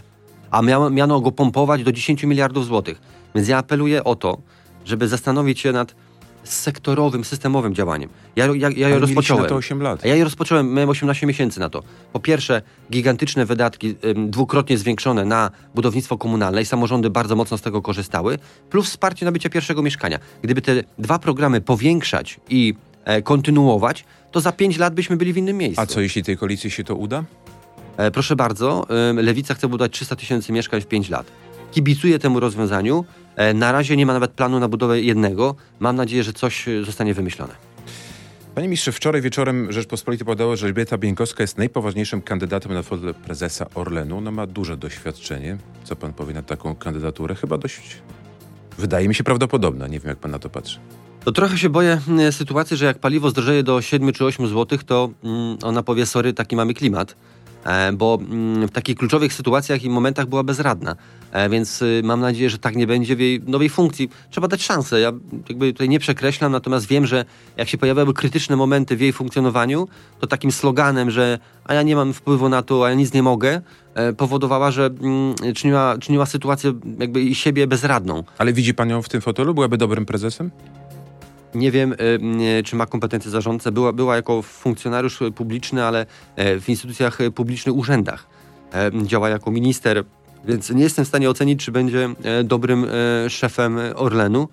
A 0.51 0.61
miano, 0.61 0.89
miano 0.89 1.21
go 1.21 1.31
pompować 1.31 1.83
do 1.83 1.91
10 1.91 2.23
miliardów 2.23 2.65
złotych. 2.65 3.01
Więc 3.35 3.47
ja 3.47 3.57
apeluję 3.57 4.03
o 4.03 4.15
to, 4.15 4.37
żeby 4.85 5.07
zastanowić 5.07 5.59
się 5.59 5.71
nad 5.71 5.95
sektorowym, 6.53 7.25
systemowym 7.25 7.75
działaniem. 7.75 8.09
Ja, 8.35 8.45
ja, 8.45 8.69
ja 8.75 8.89
je 8.89 8.99
rozpocząłem. 8.99 9.43
na 9.43 9.49
to 9.49 9.55
8 9.55 9.81
lat. 9.81 10.05
Ja 10.05 10.15
je 10.15 10.23
rozpocząłem, 10.23 10.73
miałem 10.73 10.89
18 10.89 11.27
miesięcy 11.27 11.59
na 11.59 11.69
to. 11.69 11.83
Po 12.13 12.19
pierwsze, 12.19 12.61
gigantyczne 12.91 13.45
wydatki, 13.45 13.95
dwukrotnie 14.15 14.77
zwiększone 14.77 15.25
na 15.25 15.51
budownictwo 15.75 16.17
komunalne 16.17 16.61
i 16.61 16.65
samorządy 16.65 17.09
bardzo 17.09 17.35
mocno 17.35 17.57
z 17.57 17.61
tego 17.61 17.81
korzystały, 17.81 18.39
plus 18.69 18.89
wsparcie 18.89 19.25
nabycia 19.25 19.49
pierwszego 19.49 19.81
mieszkania. 19.81 20.19
Gdyby 20.41 20.61
te 20.61 20.83
dwa 20.97 21.19
programy 21.19 21.61
powiększać 21.61 22.39
i 22.49 22.73
e, 23.05 23.21
kontynuować, 23.21 24.05
to 24.31 24.41
za 24.41 24.51
5 24.51 24.77
lat 24.77 24.93
byśmy 24.93 25.17
byli 25.17 25.33
w 25.33 25.37
innym 25.37 25.57
miejscu. 25.57 25.81
A 25.81 25.85
co 25.85 26.01
jeśli 26.01 26.23
tej 26.23 26.37
koalicji 26.37 26.71
się 26.71 26.83
to 26.83 26.95
uda? 26.95 27.23
E, 27.97 28.11
proszę 28.11 28.35
bardzo, 28.35 28.87
e, 28.89 29.13
Lewica 29.13 29.53
chce 29.53 29.67
budować 29.67 29.91
300 29.91 30.15
tysięcy 30.15 30.51
mieszkań 30.51 30.81
w 30.81 30.85
5 30.85 31.09
lat. 31.09 31.25
Kibicuję 31.71 32.19
temu 32.19 32.39
rozwiązaniu. 32.39 33.05
E, 33.39 33.53
na 33.53 33.71
razie 33.71 33.97
nie 33.97 34.05
ma 34.05 34.13
nawet 34.13 34.31
planu 34.31 34.59
na 34.59 34.67
budowę 34.67 35.01
jednego. 35.01 35.55
Mam 35.79 35.95
nadzieję, 35.95 36.23
że 36.23 36.33
coś 36.33 36.67
e, 36.67 36.83
zostanie 36.83 37.13
wymyślone. 37.13 37.53
Panie 38.55 38.67
ministrze, 38.67 38.91
wczoraj 38.91 39.21
wieczorem 39.21 39.71
Rzeczpospolita 39.71 40.25
podało, 40.25 40.55
że 40.55 40.67
Elżbieta 40.67 40.97
Bieńkowska 40.97 41.43
jest 41.43 41.57
najpoważniejszym 41.57 42.21
kandydatem 42.21 42.73
na 42.73 42.83
fotel 42.83 43.13
prezesa 43.13 43.65
Orlenu. 43.75 44.17
Ona 44.17 44.31
ma 44.31 44.47
duże 44.47 44.77
doświadczenie. 44.77 45.57
Co 45.83 45.95
pan 45.95 46.13
powie 46.13 46.33
na 46.33 46.41
taką 46.41 46.75
kandydaturę? 46.75 47.35
Chyba 47.35 47.57
dość, 47.57 48.01
wydaje 48.77 49.07
mi 49.07 49.15
się, 49.15 49.23
prawdopodobna. 49.23 49.87
Nie 49.87 49.99
wiem, 49.99 50.09
jak 50.09 50.17
pan 50.17 50.31
na 50.31 50.39
to 50.39 50.49
patrzy. 50.49 50.79
To 51.23 51.31
trochę 51.31 51.57
się 51.57 51.69
boję 51.69 52.01
mm, 52.07 52.31
sytuacji, 52.31 52.77
że 52.77 52.85
jak 52.85 52.99
paliwo 52.99 53.29
zdrożeje 53.29 53.63
do 53.63 53.81
7 53.81 54.13
czy 54.13 54.25
8 54.25 54.47
zł, 54.47 54.79
to 54.85 55.09
mm, 55.23 55.57
ona 55.63 55.83
powie, 55.83 56.05
sorry, 56.05 56.33
taki 56.33 56.55
mamy 56.55 56.73
klimat. 56.73 57.15
E, 57.65 57.91
bo 57.93 58.19
mm, 58.21 58.67
w 58.67 58.71
takich 58.71 58.97
kluczowych 58.97 59.33
sytuacjach 59.33 59.83
i 59.83 59.89
momentach 59.89 60.25
była 60.25 60.43
bezradna. 60.43 60.95
E, 61.31 61.49
więc 61.49 61.81
y, 61.81 62.01
mam 62.03 62.19
nadzieję, 62.19 62.49
że 62.49 62.57
tak 62.57 62.75
nie 62.75 62.87
będzie 62.87 63.15
w 63.15 63.19
jej 63.19 63.41
nowej 63.47 63.69
funkcji. 63.69 64.09
Trzeba 64.29 64.47
dać 64.47 64.63
szansę. 64.63 64.99
Ja 64.99 65.11
jakby 65.49 65.73
tutaj 65.73 65.89
nie 65.89 65.99
przekreślam, 65.99 66.51
natomiast 66.51 66.87
wiem, 66.87 67.05
że 67.05 67.25
jak 67.57 67.69
się 67.69 67.77
pojawiały 67.77 68.13
krytyczne 68.13 68.55
momenty 68.55 68.95
w 68.95 69.01
jej 69.01 69.13
funkcjonowaniu, 69.13 69.87
to 70.19 70.27
takim 70.27 70.51
sloganem, 70.51 71.11
że 71.11 71.39
a 71.65 71.73
ja 71.73 71.83
nie 71.83 71.95
mam 71.95 72.13
wpływu 72.13 72.49
na 72.49 72.61
to, 72.61 72.85
a 72.85 72.89
ja 72.89 72.95
nic 72.95 73.13
nie 73.13 73.23
mogę, 73.23 73.61
e, 73.93 74.13
powodowała, 74.13 74.71
że 74.71 74.85
mm, 74.85 75.35
czyniła, 75.55 75.97
czyniła 75.97 76.25
sytuację 76.25 76.73
jakby 76.99 77.21
i 77.21 77.35
siebie 77.35 77.67
bezradną. 77.67 78.23
Ale 78.37 78.53
widzi 78.53 78.73
pan 78.73 78.89
ją 78.89 79.01
w 79.01 79.09
tym 79.09 79.21
fotelu? 79.21 79.53
Byłaby 79.53 79.77
dobrym 79.77 80.05
prezesem? 80.05 80.51
Nie 81.55 81.71
wiem, 81.71 81.93
y, 82.59 82.63
czy 82.63 82.75
ma 82.75 82.85
kompetencje 82.85 83.31
zarządcy. 83.31 83.71
Była, 83.71 83.93
była 83.93 84.15
jako 84.15 84.41
funkcjonariusz 84.41 85.19
publiczny, 85.35 85.83
ale 85.83 86.05
e, 86.35 86.59
w 86.59 86.69
instytucjach 86.69 87.17
publicznych, 87.35 87.75
urzędach. 87.75 88.27
E, 88.73 88.91
działa 89.03 89.29
jako 89.29 89.51
minister, 89.51 90.03
więc 90.45 90.69
nie 90.69 90.83
jestem 90.83 91.05
w 91.05 91.07
stanie 91.07 91.29
ocenić, 91.29 91.65
czy 91.65 91.71
będzie 91.71 92.09
e, 92.23 92.43
dobrym 92.43 92.87
szefem 93.29 93.79
Orlenu. 93.95 94.47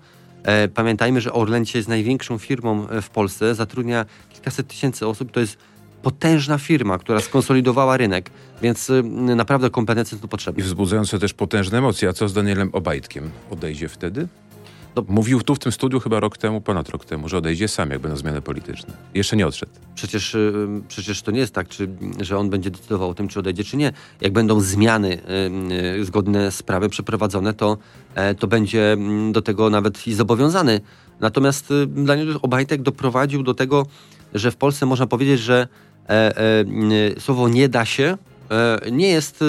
Pamiętajmy, 0.73 1.21
że 1.21 1.33
Orlen 1.33 1.65
dzisiaj 1.65 1.79
jest 1.79 1.89
największą 1.89 2.37
firmą 2.37 2.87
w 3.01 3.09
Polsce, 3.09 3.55
zatrudnia 3.55 4.05
kilkaset 4.29 4.67
tysięcy 4.67 5.07
osób. 5.07 5.31
To 5.31 5.39
jest 5.39 5.57
potężna 6.01 6.57
firma, 6.57 6.97
która 6.97 7.19
skonsolidowała 7.19 7.97
rynek, 7.97 8.29
więc 8.61 8.91
naprawdę 9.35 9.69
kompetencje 9.69 10.17
są 10.17 10.27
potrzebne. 10.27 10.63
I 10.63 10.63
wzbudzające 10.63 11.19
też 11.19 11.33
potężne 11.33 11.77
emocje. 11.77 12.09
A 12.09 12.13
co 12.13 12.29
z 12.29 12.33
Danielem 12.33 12.69
Obajtkiem? 12.73 13.31
Odejdzie 13.51 13.89
wtedy? 13.89 14.27
No, 14.97 15.03
mówił 15.07 15.41
tu 15.41 15.55
w 15.55 15.59
tym 15.59 15.71
studiu 15.71 15.99
chyba 15.99 16.19
rok 16.19 16.37
temu, 16.37 16.61
ponad 16.61 16.89
rok 16.89 17.05
temu, 17.05 17.29
że 17.29 17.37
odejdzie 17.37 17.67
sam, 17.67 17.89
jak 17.89 17.99
będą 17.99 18.17
zmiany 18.17 18.41
polityczne. 18.41 18.93
Jeszcze 19.13 19.35
nie 19.35 19.47
odszedł. 19.47 19.71
Przecież, 19.95 20.35
y, 20.35 20.67
przecież 20.87 21.21
to 21.21 21.31
nie 21.31 21.39
jest 21.39 21.53
tak, 21.53 21.67
czy, 21.67 21.89
że 22.21 22.37
on 22.37 22.49
będzie 22.49 22.71
decydował 22.71 23.09
o 23.09 23.13
tym, 23.13 23.27
czy 23.27 23.39
odejdzie, 23.39 23.63
czy 23.63 23.77
nie. 23.77 23.91
Jak 24.21 24.33
będą 24.33 24.59
zmiany 24.59 25.17
y, 25.17 25.99
y, 25.99 26.05
zgodne 26.05 26.51
z 26.51 26.63
prawem 26.63 26.89
przeprowadzone, 26.89 27.53
to, 27.53 27.77
e, 28.15 28.35
to 28.35 28.47
będzie 28.47 28.93
mm, 28.93 29.31
do 29.31 29.41
tego 29.41 29.69
nawet 29.69 30.07
i 30.07 30.13
zobowiązany. 30.13 30.81
Natomiast 31.19 31.73
Daniel 31.87 32.39
Obajtek 32.41 32.81
doprowadził 32.81 33.43
do 33.43 33.53
tego, 33.53 33.85
że 34.33 34.51
w 34.51 34.55
Polsce 34.55 34.85
można 34.85 35.07
powiedzieć, 35.07 35.39
że 35.39 35.67
e, 36.09 36.37
e, 36.37 37.19
słowo 37.19 37.49
nie 37.49 37.69
da 37.69 37.85
się 37.85 38.17
nie 38.91 39.07
jest 39.07 39.43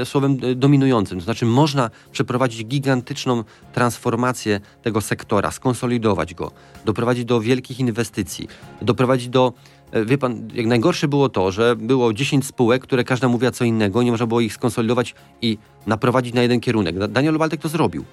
e, 0.00 0.04
słowem 0.04 0.36
dominującym. 0.56 1.18
To 1.18 1.24
znaczy, 1.24 1.46
można 1.46 1.90
przeprowadzić 2.12 2.64
gigantyczną 2.64 3.44
transformację 3.72 4.60
tego 4.82 5.00
sektora, 5.00 5.50
skonsolidować 5.50 6.34
go, 6.34 6.50
doprowadzić 6.84 7.24
do 7.24 7.40
wielkich 7.40 7.80
inwestycji, 7.80 8.48
doprowadzić 8.82 9.28
do. 9.28 9.52
E, 9.92 10.04
wie 10.04 10.18
pan, 10.18 10.48
jak 10.54 10.66
najgorsze 10.66 11.08
było 11.08 11.28
to, 11.28 11.52
że 11.52 11.76
było 11.76 12.12
10 12.12 12.46
spółek, 12.46 12.82
które 12.82 13.04
każda 13.04 13.28
mówiła 13.28 13.50
co 13.50 13.64
innego, 13.64 14.02
nie 14.02 14.10
można 14.10 14.26
było 14.26 14.40
ich 14.40 14.54
skonsolidować 14.54 15.14
i 15.42 15.58
naprowadzić 15.86 16.34
na 16.34 16.42
jeden 16.42 16.60
kierunek. 16.60 17.06
Daniel 17.08 17.38
Waldek 17.38 17.60
to 17.60 17.68
zrobił. 17.68 18.04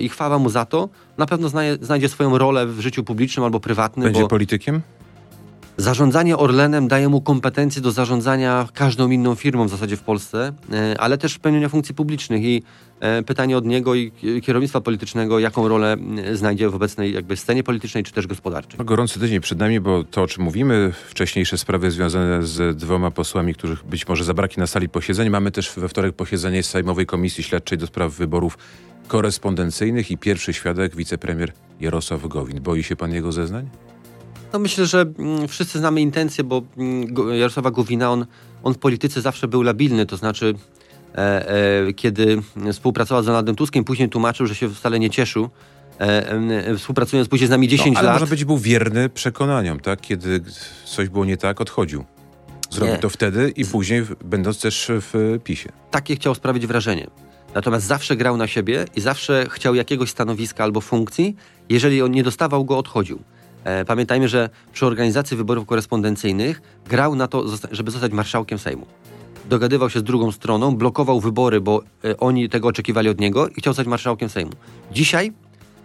I 0.00 0.08
chwała 0.08 0.38
mu 0.38 0.50
za 0.50 0.64
to. 0.64 0.88
Na 1.18 1.26
pewno 1.26 1.48
znajdzie 1.80 2.08
swoją 2.08 2.38
rolę 2.38 2.66
w 2.66 2.80
życiu 2.80 3.04
publicznym 3.04 3.44
albo 3.44 3.60
prywatnym. 3.60 4.04
Będzie 4.04 4.20
bo... 4.20 4.28
politykiem? 4.28 4.80
Zarządzanie 5.80 6.36
Orlenem 6.36 6.88
daje 6.88 7.08
mu 7.08 7.20
kompetencje 7.20 7.82
do 7.82 7.92
zarządzania 7.92 8.68
każdą 8.74 9.10
inną 9.10 9.34
firmą 9.34 9.66
w 9.66 9.70
zasadzie 9.70 9.96
w 9.96 10.02
Polsce, 10.02 10.52
e, 10.72 11.00
ale 11.00 11.18
też 11.18 11.38
pełnienia 11.38 11.68
funkcji 11.68 11.94
publicznych 11.94 12.42
i 12.42 12.62
e, 13.00 13.22
pytanie 13.22 13.56
od 13.56 13.64
niego 13.64 13.94
i 13.94 14.12
kierownictwa 14.42 14.80
politycznego, 14.80 15.38
jaką 15.38 15.68
rolę 15.68 15.96
znajdzie 16.32 16.68
w 16.68 16.74
obecnej 16.74 17.14
jakby 17.14 17.36
scenie 17.36 17.62
politycznej 17.62 18.04
czy 18.04 18.12
też 18.12 18.26
gospodarczej. 18.26 18.78
No, 18.78 18.84
gorący 18.84 19.20
tydzień 19.20 19.40
przed 19.40 19.58
nami, 19.58 19.80
bo 19.80 20.04
to 20.04 20.22
o 20.22 20.26
czym 20.26 20.44
mówimy, 20.44 20.92
wcześniejsze 21.08 21.58
sprawy 21.58 21.90
związane 21.90 22.42
z 22.42 22.76
dwoma 22.76 23.10
posłami, 23.10 23.54
których 23.54 23.84
być 23.84 24.08
może 24.08 24.24
zabraknie 24.24 24.60
na 24.60 24.66
sali 24.66 24.88
posiedzeń. 24.88 25.30
Mamy 25.30 25.50
też 25.50 25.72
we 25.76 25.88
wtorek 25.88 26.14
posiedzenie 26.14 26.62
Sejmowej 26.62 27.06
Komisji 27.06 27.44
Śledczej 27.44 27.78
do 27.78 27.86
spraw 27.86 28.12
wyborów 28.12 28.58
korespondencyjnych 29.08 30.10
i 30.10 30.18
pierwszy 30.18 30.52
świadek, 30.52 30.96
wicepremier 30.96 31.52
Jarosław 31.80 32.28
Gowin. 32.28 32.60
Boi 32.62 32.82
się 32.82 32.96
pan 32.96 33.12
jego 33.12 33.32
zeznań? 33.32 33.89
No 34.52 34.58
myślę, 34.58 34.86
że 34.86 35.00
mm, 35.00 35.48
wszyscy 35.48 35.78
znamy 35.78 36.00
intencje, 36.00 36.44
bo 36.44 36.62
mm, 36.76 37.14
Jarosława 37.38 37.70
Gowina, 37.70 38.10
on, 38.10 38.26
on 38.62 38.74
w 38.74 38.78
polityce 38.78 39.20
zawsze 39.20 39.48
był 39.48 39.62
labilny, 39.62 40.06
to 40.06 40.16
znaczy 40.16 40.54
e, 41.14 41.48
e, 41.88 41.92
kiedy 41.92 42.42
współpracował 42.72 43.22
z 43.22 43.26
Donaldem 43.26 43.56
Tuskiem, 43.56 43.84
później 43.84 44.08
tłumaczył, 44.08 44.46
że 44.46 44.54
się 44.54 44.68
wcale 44.68 44.98
nie 44.98 45.10
cieszył, 45.10 45.48
e, 46.00 46.30
e 46.68 46.76
współpracując 46.76 47.28
później 47.28 47.46
z 47.46 47.50
nami 47.50 47.68
10 47.68 47.94
no, 47.94 47.98
ale 47.98 48.06
lat. 48.06 48.12
Ale 48.12 48.20
może 48.20 48.30
być 48.30 48.44
był 48.44 48.58
wierny 48.58 49.08
przekonaniom, 49.08 49.80
tak? 49.80 50.00
Kiedy 50.00 50.40
coś 50.84 51.08
było 51.08 51.24
nie 51.24 51.36
tak, 51.36 51.60
odchodził. 51.60 52.04
Zrobił 52.70 52.94
nie. 52.94 53.00
to 53.00 53.10
wtedy 53.10 53.52
i 53.56 53.64
później 53.64 54.02
będąc 54.24 54.60
też 54.60 54.90
w 54.94 55.38
PiSie. 55.44 55.72
Takie 55.90 56.16
chciał 56.16 56.34
sprawić 56.34 56.66
wrażenie. 56.66 57.10
Natomiast 57.54 57.86
zawsze 57.86 58.16
grał 58.16 58.36
na 58.36 58.46
siebie 58.46 58.84
i 58.96 59.00
zawsze 59.00 59.46
chciał 59.50 59.74
jakiegoś 59.74 60.10
stanowiska 60.10 60.64
albo 60.64 60.80
funkcji. 60.80 61.36
Jeżeli 61.68 62.02
on 62.02 62.10
nie 62.10 62.22
dostawał 62.22 62.64
go, 62.64 62.78
odchodził. 62.78 63.22
E, 63.64 63.84
pamiętajmy, 63.84 64.28
że 64.28 64.48
przy 64.72 64.86
organizacji 64.86 65.36
wyborów 65.36 65.66
korespondencyjnych 65.66 66.62
grał 66.88 67.14
na 67.14 67.28
to, 67.28 67.44
żeby 67.72 67.90
zostać 67.90 68.12
marszałkiem 68.12 68.58
Sejmu. 68.58 68.86
Dogadywał 69.48 69.90
się 69.90 70.00
z 70.00 70.02
drugą 70.02 70.32
stroną, 70.32 70.76
blokował 70.76 71.20
wybory, 71.20 71.60
bo 71.60 71.82
e, 72.04 72.16
oni 72.16 72.48
tego 72.48 72.68
oczekiwali 72.68 73.08
od 73.08 73.20
niego 73.20 73.48
i 73.48 73.54
chciał 73.54 73.72
zostać 73.72 73.86
marszałkiem 73.86 74.28
Sejmu. 74.28 74.52
Dzisiaj 74.92 75.32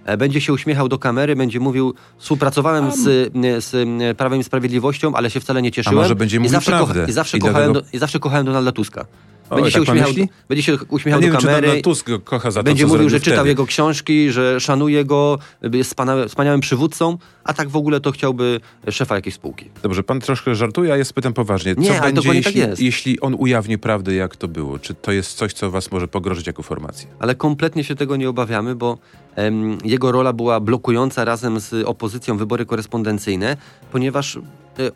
e, 0.05 0.17
będzie 0.17 0.41
się 0.41 0.53
uśmiechał 0.53 0.87
do 0.87 0.99
kamery, 0.99 1.35
będzie 1.35 1.59
mówił, 1.59 1.93
współpracowałem 2.17 2.91
z, 2.91 3.31
z 3.65 3.71
Prawem 4.17 4.39
i 4.39 4.43
Sprawiedliwością, 4.43 5.13
ale 5.13 5.29
się 5.29 5.39
wcale 5.39 5.61
nie 5.61 5.71
cieszyłem. 5.71 5.99
A 5.99 6.01
może 6.01 6.15
będzie 6.15 6.39
mówił 6.39 6.49
I 6.49 6.51
zawsze, 6.51 6.71
prawdę. 6.71 7.05
i 7.09 7.11
zawsze, 7.11 7.37
I 7.37 7.39
kochałem, 7.39 7.73
dlatego... 7.73 7.91
do, 7.91 7.97
I 7.97 7.99
zawsze 7.99 8.19
kochałem 8.19 8.45
Donalda 8.45 8.71
Tuska. 8.71 9.05
Będzie, 9.49 9.71
się 9.71 9.79
tak 9.79 9.89
uśmiechał, 9.89 10.13
będzie 10.49 10.63
się 10.63 10.77
uśmiechał 10.89 11.21
ja 11.21 11.31
do 11.31 11.37
kamery. 11.37 11.67
Wiem, 11.67 11.81
Tusk 11.81 12.07
go 12.07 12.19
kocha 12.19 12.51
za 12.51 12.59
to, 12.59 12.63
będzie 12.63 12.87
mówił, 12.87 13.09
że 13.09 13.19
czytał 13.19 13.33
wtedy. 13.37 13.49
jego 13.49 13.65
książki, 13.65 14.31
że 14.31 14.59
szanuje 14.59 15.05
go, 15.05 15.39
jest 15.73 15.95
wspaniałym 16.27 16.61
przywódcą, 16.61 17.17
a 17.43 17.53
tak 17.53 17.69
w 17.69 17.75
ogóle 17.75 17.99
to 17.99 18.11
chciałby 18.11 18.59
szefa 18.89 19.15
jakiejś 19.15 19.35
spółki. 19.35 19.69
Dobrze, 19.83 20.03
pan 20.03 20.19
troszkę 20.19 20.55
żartuje, 20.55 20.93
a 20.93 20.97
ja 20.97 21.05
spytam 21.05 21.33
poważnie. 21.33 21.75
Co 21.75 21.81
Nie, 21.81 22.01
będzie, 22.01 22.29
jeśli, 22.33 22.43
tak 22.43 22.55
jest. 22.69 22.81
jeśli 22.81 23.19
on 23.19 23.35
ujawni 23.39 23.77
prawdę, 23.77 24.13
jak 24.15 24.35
to 24.35 24.47
było? 24.47 24.79
Czy 24.79 24.93
to 24.93 25.11
jest 25.11 25.33
coś, 25.37 25.53
co 25.53 25.71
was 25.71 25.91
może 25.91 26.07
pogrożyć 26.07 26.47
jako 26.47 26.63
formację? 26.63 27.07
Ale 27.19 27.35
kompletnie 27.35 27.83
się 27.83 27.95
tego 27.95 28.15
nie 28.15 28.29
obawiamy, 28.29 28.75
bo 28.75 28.97
em, 29.35 29.77
jego 29.83 30.11
rola 30.11 30.33
była 30.33 30.59
blokująca 30.59 31.25
razem 31.25 31.59
z 31.59 31.85
opozycją 31.87 32.37
wybory 32.37 32.65
korespondencyjne, 32.65 33.57
ponieważ 33.91 34.39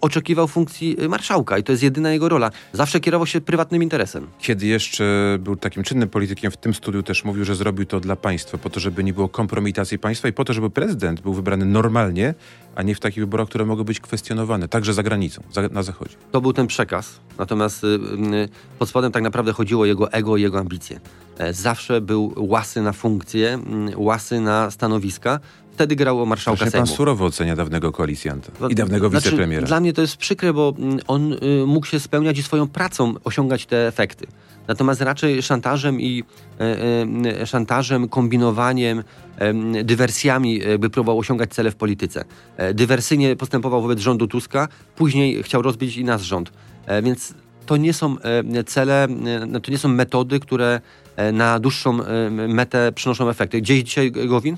oczekiwał 0.02 0.48
funkcji 0.48 0.98
e, 1.00 1.08
marszałka 1.08 1.58
i 1.58 1.64
to 1.64 1.72
jest 1.72 1.84
jedyna 1.84 2.12
jego 2.12 2.30
rola. 2.30 2.52
Zawsze 2.74 3.00
kierował 3.00 3.28
się 3.28 3.42
prywatnym 3.42 3.84
interesem. 3.84 4.28
Kiedy 4.40 4.66
jeszcze 4.66 5.38
był 5.40 5.56
takim 5.56 5.84
czynnym 5.84 6.10
politykiem, 6.10 6.52
w 6.52 6.58
tym 6.58 6.74
studiu 6.74 7.04
też 7.04 7.24
mówił, 7.24 7.46
że 7.46 7.56
zrobił 7.56 7.86
to 7.86 8.00
dla 8.00 8.16
państwa, 8.16 8.58
po 8.58 8.70
to, 8.70 8.80
żeby 8.80 9.04
nie 9.04 9.14
było 9.14 9.30
kompromitacji 9.30 10.00
państwa 10.00 10.28
i 10.28 10.34
po 10.34 10.46
to, 10.46 10.54
żeby 10.54 10.70
prezydent 10.70 11.22
był 11.22 11.34
wybrany 11.34 11.66
normalnie, 11.66 12.34
a 12.76 12.84
nie 12.84 12.96
w 12.96 13.00
takich 13.00 13.24
wyborach, 13.24 13.48
które 13.48 13.66
mogą 13.66 13.84
być 13.84 14.00
kwestionowane, 14.00 14.68
także 14.68 14.94
za 14.94 15.04
granicą, 15.04 15.44
za, 15.52 15.62
na 15.68 15.84
zachodzie. 15.84 16.16
To 16.32 16.42
był 16.42 16.54
ten 16.54 16.68
przekaz. 16.68 17.20
Natomiast 17.38 17.84
y, 17.84 17.88
y, 17.88 18.50
pod 18.80 18.90
spodem 18.90 19.12
tak 19.12 19.24
naprawdę 19.24 19.54
chodziło 19.54 19.82
o 19.82 19.86
jego 19.86 20.12
ego 20.12 20.38
i 20.38 20.42
jego 20.42 20.60
ambicje. 20.60 21.00
E, 21.38 21.54
zawsze 21.54 22.02
był 22.02 22.34
łasy 22.38 22.82
na 22.82 22.94
funkcje, 22.94 23.60
y, 23.94 23.98
łasy 23.98 24.40
na 24.40 24.72
stanowiska, 24.72 25.40
wtedy 25.80 25.96
grał 25.96 26.22
o 26.22 26.26
marszałka 26.26 26.58
Właśnie 26.58 26.72
Sejmu. 26.72 26.88
pan 26.88 26.96
surowo 26.96 27.26
ocenia 27.26 27.56
dawnego 27.56 27.92
koalicjanta 27.92 28.52
i 28.70 28.76
dawnego 28.76 29.10
Znaczy, 29.10 29.26
wicepremiera. 29.26 29.68
Dla 29.68 29.80
mnie 29.80 29.94
to 29.94 30.02
jest 30.02 30.18
przykre, 30.18 30.54
bo 30.54 30.74
mm, 30.78 31.00
on 31.08 31.34
y, 31.34 31.38
mógł 31.68 31.86
się 31.86 32.00
spełniać 32.00 32.38
i 32.38 32.44
swoją 32.44 32.68
pracą 32.68 33.14
osiągać 33.24 33.66
te 33.66 33.88
efekty. 33.88 34.28
Natomiast 34.68 35.02
raczej 35.02 35.42
szantażem 35.42 36.02
i 36.02 36.24
e, 36.60 37.42
e, 37.42 37.46
szantażem, 37.46 38.10
kombinowaniem, 38.10 39.04
e, 39.38 39.84
dywersjami 39.84 40.58
jakby 40.58 40.90
próbował 40.90 41.20
osiągać 41.20 41.50
cele 41.54 41.72
w 41.72 41.76
polityce. 41.76 42.26
E, 42.58 42.74
dywersyjnie 42.74 43.36
postępował 43.36 43.82
wobec 43.82 44.00
rządu 44.00 44.28
Tuska, 44.28 44.68
później 44.96 45.44
chciał 45.44 45.62
rozbić 45.62 45.98
i 45.98 46.04
nasz 46.04 46.22
rząd. 46.22 46.52
E, 46.86 47.02
więc 47.02 47.34
to 47.66 47.78
nie 47.78 47.94
są 47.94 48.16
e, 48.20 48.64
cele, 48.64 49.04
e, 49.04 49.46
no, 49.48 49.60
to 49.60 49.72
nie 49.72 49.78
są 49.78 49.90
metody, 49.90 50.40
które 50.40 50.82
e, 51.16 51.32
na 51.32 51.60
dłuższą 51.60 52.04
e, 52.04 52.30
metę 52.30 52.92
przynoszą 52.92 53.30
efekty. 53.30 53.62
Gdzie 53.62 53.74
jest 53.74 53.86
dzisiaj 53.86 54.12
Gowin? 54.12 54.58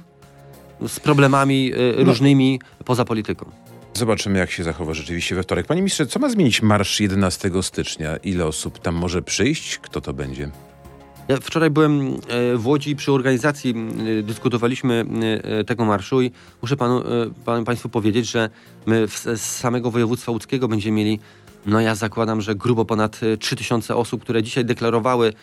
Z 0.88 1.00
problemami 1.00 1.72
e, 2.00 2.04
różnymi 2.04 2.60
poza 2.86 3.06
polityką. 3.06 3.52
Zobaczymy, 3.94 4.40
jak 4.40 4.52
się 4.52 4.64
zachowa 4.64 4.94
rzeczywiście 4.94 5.36
we 5.36 5.44
wtorek. 5.44 5.68
Panie 5.68 5.82
ministrze, 5.82 6.06
co 6.06 6.20
ma 6.20 6.30
zmienić 6.30 6.62
marsz 6.62 7.00
11 7.00 7.52
stycznia? 7.62 8.18
Ile 8.18 8.46
osób 8.46 8.80
tam 8.80 8.96
może 8.96 9.22
przyjść? 9.22 9.78
Kto 9.78 10.02
to 10.02 10.14
będzie? 10.14 10.50
Ja 11.28 11.38
wczoraj 11.38 11.70
byłem 11.70 12.16
e, 12.28 12.58
w 12.58 12.68
Łodzi 12.68 12.96
przy 12.96 13.12
organizacji, 13.12 13.76
e, 14.20 14.24
dyskutowaliśmy 14.24 15.06
e, 15.44 15.64
tego 15.64 15.86
marszu 15.86 16.22
i 16.22 16.32
muszę 16.62 16.78
panu, 16.78 17.04
pan, 17.46 17.66
Państwu 17.66 17.90
powiedzieć, 17.90 18.32
że 18.32 18.50
my 18.86 19.08
z 19.08 19.42
samego 19.42 19.92
województwa 19.92 20.32
łódzkiego 20.32 20.68
będziemy 20.68 20.98
mieli, 20.98 21.20
no 21.66 21.82
ja 21.82 21.96
zakładam, 21.96 22.42
że 22.42 22.56
grubo 22.56 22.86
ponad 22.86 23.20
e, 23.24 23.38
3000 23.38 23.96
osób, 23.96 24.22
które 24.22 24.44
dzisiaj 24.44 24.66
deklarowały 24.66 25.34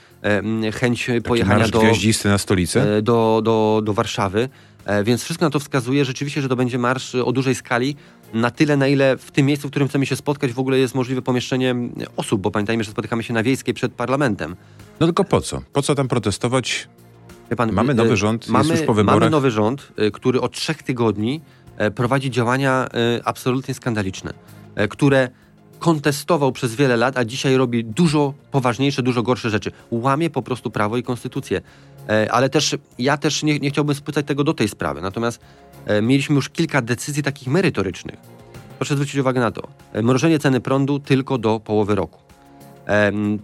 chęć 0.74 1.07
Taki 1.07 1.22
pojechania 1.22 1.59
marsz 1.59 1.70
do, 1.70 1.83
na 2.24 2.38
stolicę? 2.38 3.03
do, 3.03 3.40
do, 3.44 3.83
do 3.85 3.94
Warszawy. 3.94 4.48
E, 4.88 5.05
Więc 5.05 5.22
wszystko 5.24 5.46
na 5.46 5.51
to 5.51 5.61
wskazuje 5.61 6.05
rzeczywiście, 6.05 6.42
że 6.42 6.48
to 6.48 6.57
będzie 6.57 6.79
marsz 6.79 7.14
o 7.14 7.33
dużej 7.33 7.55
skali. 7.55 7.96
Na 8.35 8.51
tyle, 8.51 8.77
na 8.77 8.88
ile 8.88 9.16
w 9.16 9.31
tym 9.31 9.46
miejscu, 9.46 9.68
w 9.68 9.70
którym 9.70 9.88
chcemy 9.88 10.07
się 10.07 10.16
spotkać, 10.16 10.53
w 10.53 10.59
ogóle 10.59 10.79
jest 10.79 10.94
możliwe 10.94 11.22
pomieszczenie 11.22 11.74
osób, 12.16 12.40
bo 12.40 12.51
pamiętajmy, 12.51 12.85
że 12.85 12.90
spotykamy 12.90 13.22
się 13.22 13.35
na 13.35 13.42
Wiejskiej 13.42 13.74
przed 13.74 13.92
parlamentem. 13.92 14.57
No 15.01 15.07
tylko 15.07 15.24
po 15.24 15.40
co? 15.40 15.62
Po 15.72 15.83
co 15.83 15.94
tam 15.94 16.09
protestować? 16.09 16.88
Pan, 17.57 17.72
Mamy 17.72 17.94
nowy 17.94 18.16
rząd, 18.16 18.42
jest 18.42 18.53
mamy, 18.53 18.68
już 18.68 18.83
po 18.83 18.94
wyborach. 18.94 19.20
Mamy 19.20 19.31
nowy 19.31 19.51
rząd, 19.51 19.92
który 20.12 20.40
od 20.40 20.53
trzech 20.53 20.83
tygodni 20.83 21.40
e, 21.77 21.90
prowadzi 21.90 22.31
działania 22.31 22.88
e, 22.94 23.20
absolutnie 23.24 23.74
skandaliczne, 23.74 24.33
e, 24.74 24.88
które 24.88 25.29
kontestował 25.79 26.53
przez 26.53 26.74
wiele 26.74 26.96
lat, 26.96 27.18
a 27.18 27.24
dzisiaj 27.24 27.57
robi 27.57 27.85
dużo 27.85 28.35
poważniejsze, 28.51 29.03
dużo 29.03 29.22
gorsze 29.22 29.51
rzeczy. 29.51 29.72
Łamie 29.90 30.31
po 30.31 30.42
prostu 30.42 30.70
prawo 30.70 30.96
i 30.96 31.03
konstytucję. 31.03 31.61
E, 32.09 32.33
Ale 32.33 32.49
też 32.49 32.77
ja 32.99 33.16
też 33.16 33.42
nie, 33.42 33.59
nie 33.59 33.71
chciałbym 33.71 33.94
spytać 33.94 34.27
tego 34.27 34.44
do 34.44 34.55
tej 34.55 34.68
sprawy. 34.68 35.01
Natomiast 35.01 35.40
e, 35.87 36.03
mieliśmy 36.03 36.37
już 36.37 36.49
kilka 36.49 36.83
decyzji 36.83 37.23
takich 37.23 37.49
merytorycznych. 37.49 38.18
Proszę 38.79 38.94
zwrócić 38.94 39.16
uwagę 39.16 39.40
na 39.40 39.51
to. 39.51 39.68
E, 39.92 40.03
Mrożenie 40.03 40.38
ceny 40.38 40.61
prądu 40.61 40.99
tylko 40.99 41.38
do 41.38 41.61
połowy 41.61 41.94
roku. 41.94 42.18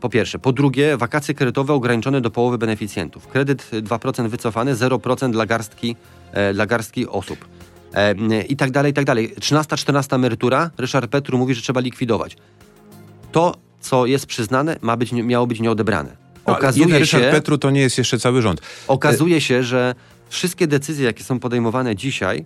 Po 0.00 0.08
pierwsze. 0.08 0.38
Po 0.38 0.52
drugie, 0.52 0.96
wakacje 0.96 1.34
kredytowe 1.34 1.72
ograniczone 1.72 2.20
do 2.20 2.30
połowy 2.30 2.58
beneficjentów. 2.58 3.26
Kredyt 3.26 3.70
2% 3.72 4.28
wycofany, 4.28 4.74
0% 4.74 5.30
dla 5.30 5.46
garstki, 5.46 5.96
dla 6.54 6.66
garstki 6.66 7.08
osób. 7.08 7.48
I 8.48 8.56
tak 8.56 8.70
dalej, 8.70 8.90
i 8.90 8.94
tak 8.94 9.04
dalej. 9.04 9.34
13, 9.40 9.76
14 9.76 10.16
emerytura. 10.16 10.70
Ryszard 10.78 11.10
Petru 11.10 11.38
mówi, 11.38 11.54
że 11.54 11.62
trzeba 11.62 11.80
likwidować. 11.80 12.36
To, 13.32 13.54
co 13.80 14.06
jest 14.06 14.26
przyznane, 14.26 14.76
ma 14.82 14.96
być, 14.96 15.12
miało 15.12 15.46
być 15.46 15.60
nieodebrane. 15.60 16.23
No, 16.46 16.52
Okazuje 16.58 16.84
jeden 16.86 17.06
się, 17.06 17.18
Ryszard 17.18 17.34
Petru 17.34 17.58
to 17.58 17.70
nie 17.70 17.80
jest 17.80 17.98
jeszcze 17.98 18.18
cały 18.18 18.42
rząd. 18.42 18.60
okazuje 18.88 19.40
się, 19.40 19.62
że 19.62 19.94
wszystkie 20.28 20.66
decyzje, 20.66 21.04
jakie 21.06 21.24
są 21.24 21.40
podejmowane 21.40 21.96
dzisiaj, 21.96 22.44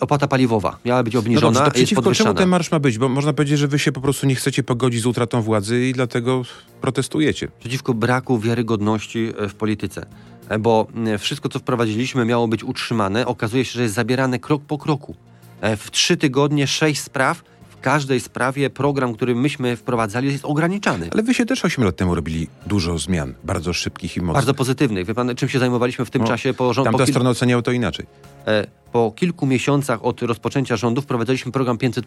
opłata 0.00 0.28
paliwowa 0.28 0.78
miała 0.84 1.02
być 1.02 1.14
No 1.14 1.20
obniżona, 1.20 1.52
dobrze, 1.64 1.70
to 1.70 2.10
jest 2.10 2.18
czemu 2.18 2.34
ten 2.34 2.48
marsz 2.48 2.70
ma 2.70 2.78
być? 2.78 2.98
Bo 2.98 3.08
można 3.08 3.32
powiedzieć, 3.32 3.58
że 3.58 3.68
wy 3.68 3.78
się 3.78 3.92
po 3.92 4.00
prostu 4.00 4.26
nie 4.26 4.34
chcecie 4.34 4.62
pogodzić 4.62 5.02
z 5.02 5.06
utratą 5.06 5.42
władzy 5.42 5.86
i 5.86 5.92
dlatego 5.92 6.42
protestujecie. 6.80 7.48
przeciwko 7.60 7.94
braku 7.94 8.38
wiarygodności 8.38 9.32
e, 9.38 9.48
w 9.48 9.54
polityce. 9.54 10.06
E, 10.48 10.58
Bo 10.58 10.86
wszystko, 11.18 11.48
co 11.48 11.58
wprowadziliśmy, 11.58 12.24
miało 12.24 12.48
być 12.48 12.64
utrzymane. 12.64 13.26
Okazuje 13.26 13.64
się, 13.64 13.72
że 13.72 13.82
jest 13.82 13.94
zabierane 13.94 14.38
krok 14.38 14.62
po 14.62 14.78
kroku. 14.78 15.14
E, 15.60 15.76
W 15.76 15.90
trzy 15.90 16.16
tygodnie 16.16 16.66
sześć 16.66 17.00
spraw. 17.00 17.42
W 17.82 17.84
każdej 17.84 18.20
sprawie 18.20 18.70
program, 18.70 19.14
który 19.14 19.34
myśmy 19.34 19.76
wprowadzali, 19.76 20.32
jest 20.32 20.44
ograniczany. 20.44 21.08
Ale 21.12 21.22
wy 21.22 21.34
się 21.34 21.46
też 21.46 21.64
8 21.64 21.84
lat 21.84 21.96
temu 21.96 22.14
robili 22.14 22.48
dużo 22.66 22.98
zmian, 22.98 23.34
bardzo 23.44 23.72
szybkich 23.72 24.16
i 24.16 24.20
mocnych. 24.20 24.34
Bardzo 24.34 24.54
pozytywnych. 24.54 25.06
Wie 25.06 25.14
pan, 25.14 25.34
czym 25.36 25.48
się 25.48 25.58
zajmowaliśmy 25.58 26.04
w 26.04 26.10
tym 26.10 26.22
No, 26.22 26.28
czasie 26.28 26.54
po, 26.54 26.72
rząd, 26.72 26.86
po, 26.86 26.92
Tamta 26.92 27.04
kil, 27.04 27.14
strona 27.14 27.30
oceniała 27.30 27.62
to 27.62 27.72
inaczej. 27.72 28.06
e, 28.46 28.66
po 28.92 29.12
kilku 29.16 29.46
miesiącach 29.46 30.04
od 30.04 30.22
rozpoczęcia 30.22 30.76
rządu 30.76 31.02
wprowadzaliśmy 31.02 31.52
program 31.52 31.78
500. 31.78 32.06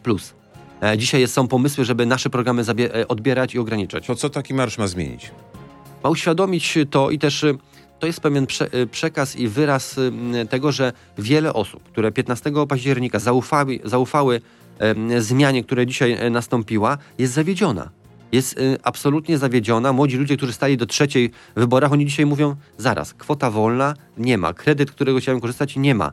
E, 0.82 0.98
Dzisiaj 0.98 1.22
jest, 1.22 1.34
są 1.34 1.48
pomysły, 1.48 1.86
żeby 1.86 2.06
nasze 2.06 2.30
programy 2.30 2.64
e, 2.94 3.08
odbierać 3.08 3.56
i 3.56 3.60
ograniczać. 3.60 4.08
To 4.08 4.16
co 4.16 4.30
taki 4.30 4.54
marsz 4.54 4.78
ma 4.78 4.88
zmienić? 4.88 5.32
ma 6.04 6.10
uświadomić 6.10 6.78
to 6.92 7.10
i 7.12 7.20
też 7.20 7.44
y, 7.44 7.58
to 8.00 8.08
jest 8.08 8.20
pewien 8.20 8.48
prze, 8.48 8.74
y, 8.74 8.88
przekaz 8.88 9.36
i 9.36 9.48
wyraz 9.48 9.98
y, 9.98 10.12
tego, 10.50 10.72
że 10.72 10.94
wiele 11.18 11.54
osób, 11.54 11.84
które 11.84 12.12
15 12.12 12.52
października 12.68 13.20
zaufały, 13.20 13.80
zaufały 13.84 14.42
zmianie, 15.20 15.64
która 15.64 15.86
dzisiaj 15.86 16.12
e, 16.12 16.30
nastąpiła, 16.30 16.98
jest 17.18 17.34
zawiedziona. 17.34 17.90
Jest 18.32 18.60
y, 18.60 18.78
absolutnie 18.84 19.38
zawiedziona. 19.38 19.94
Młodzi 19.94 20.18
ludzie, 20.18 20.38
którzy 20.38 20.54
stali 20.54 20.78
do 20.78 20.86
trzeciej 20.86 21.32
w 21.56 21.60
wyborach, 21.60 21.92
oni 21.92 22.06
dzisiaj 22.06 22.26
mówią, 22.26 22.56
zaraz, 22.78 23.14
kwota 23.14 23.52
wolna 23.52 23.94
nie 24.18 24.38
ma, 24.38 24.54
kredyt, 24.54 24.92
którego 24.92 25.20
chciałem 25.20 25.42
korzystać 25.42 25.76
nie 25.76 25.96
ma, 25.96 26.12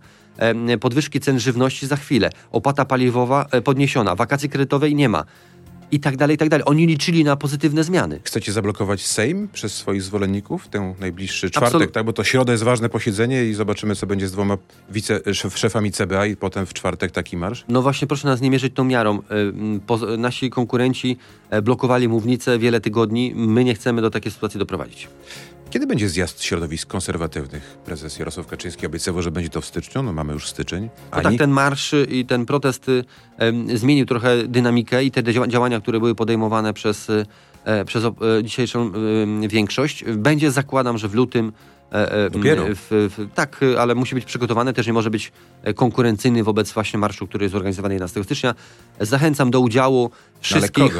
podwyżki 0.80 1.20
cen 1.20 1.40
żywności 1.40 1.86
za 1.86 1.96
chwilę, 1.96 2.30
opłata 2.52 2.84
paliwowa 2.84 3.46
e, 3.50 3.62
podniesiona, 3.62 4.14
wakacji 4.14 4.48
kredytowej 4.48 4.94
nie 4.94 5.08
ma 5.08 5.24
i 5.92 6.00
tak 6.00 6.16
dalej, 6.16 6.34
i 6.34 6.38
tak 6.38 6.48
dalej. 6.48 6.64
Oni 6.66 6.86
liczyli 6.86 7.24
na 7.24 7.36
pozytywne 7.36 7.84
zmiany. 7.84 8.20
Chcecie 8.24 8.52
zablokować 8.52 9.06
Sejm 9.06 9.48
przez 9.52 9.74
swoich 9.74 10.02
zwolenników 10.02 10.68
ten 10.68 10.94
najbliższy 11.00 11.50
czwartek, 11.50 11.74
Absolut- 11.74 11.92
tak? 11.92 12.04
Bo 12.04 12.12
to 12.12 12.24
środa 12.24 12.52
jest 12.52 12.64
ważne 12.64 12.88
posiedzenie 12.88 13.44
i 13.44 13.54
zobaczymy, 13.54 13.96
co 13.96 14.06
będzie 14.06 14.28
z 14.28 14.32
dwoma 14.32 14.58
wice, 14.90 15.34
szef, 15.34 15.58
szefami 15.58 15.92
CBA 15.92 16.26
i 16.26 16.36
potem 16.36 16.66
w 16.66 16.74
czwartek 16.74 17.10
taki 17.10 17.36
marsz. 17.36 17.64
No 17.68 17.82
właśnie, 17.82 18.08
proszę 18.08 18.28
nas 18.28 18.40
nie 18.40 18.50
mierzyć 18.50 18.74
tą 18.74 18.84
miarą. 18.84 19.18
Po, 19.86 19.96
nasi 19.96 20.50
konkurenci 20.50 21.16
e, 21.50 21.62
blokowali 21.62 22.08
mównicę 22.08 22.58
wiele 22.58 22.80
tygodni. 22.80 23.32
My 23.36 23.64
nie 23.64 23.74
chcemy 23.74 24.02
do 24.02 24.10
takiej 24.10 24.32
sytuacji 24.32 24.58
doprowadzić. 24.58 25.08
Kiedy 25.72 25.86
będzie 25.86 26.08
zjazd 26.08 26.42
środowisk 26.42 26.88
konserwatywnych? 26.88 27.78
Prezes 27.84 28.18
Jarosław 28.18 28.46
Kaczyński 28.46 28.86
obiecywał, 28.86 29.22
że 29.22 29.30
będzie 29.30 29.50
to 29.50 29.60
w 29.60 29.66
styczniu. 29.66 30.02
No 30.02 30.12
mamy 30.12 30.32
już 30.32 30.48
styczeń. 30.48 30.88
No 31.16 31.22
tak, 31.22 31.36
ten 31.38 31.50
marsz 31.50 31.94
i 32.08 32.26
ten 32.26 32.46
protest 32.46 32.88
y, 32.88 33.04
zmienił 33.74 34.06
trochę 34.06 34.48
dynamikę 34.48 35.04
i 35.04 35.10
te 35.10 35.22
dzia- 35.22 35.48
działania, 35.48 35.80
które 35.80 35.98
były 35.98 36.14
podejmowane 36.14 36.72
przez, 36.72 37.10
y, 37.10 37.26
e, 37.64 37.84
przez 37.84 38.04
e, 38.04 38.10
dzisiejszą 38.42 38.92
y, 39.44 39.48
większość. 39.48 40.04
Będzie, 40.04 40.50
zakładam, 40.50 40.98
że 40.98 41.08
w 41.08 41.14
lutym. 41.14 41.52
E, 41.92 42.12
e, 42.12 42.30
Dopiero. 42.30 42.64
W, 42.68 42.86
w, 42.90 43.28
tak, 43.34 43.60
ale 43.78 43.94
musi 43.94 44.14
być 44.14 44.24
przygotowany, 44.24 44.72
też 44.72 44.86
nie 44.86 44.92
może 44.92 45.10
być 45.10 45.32
e, 45.62 45.74
konkurencyjny 45.74 46.44
wobec 46.44 46.72
właśnie 46.72 46.98
marszu, 46.98 47.26
który 47.26 47.44
jest 47.44 47.54
organizowany 47.54 47.94
11 47.94 48.24
stycznia. 48.24 48.54
Zachęcam 49.00 49.50
do 49.50 49.60
udziału 49.60 50.10
wszystkich 50.40 50.94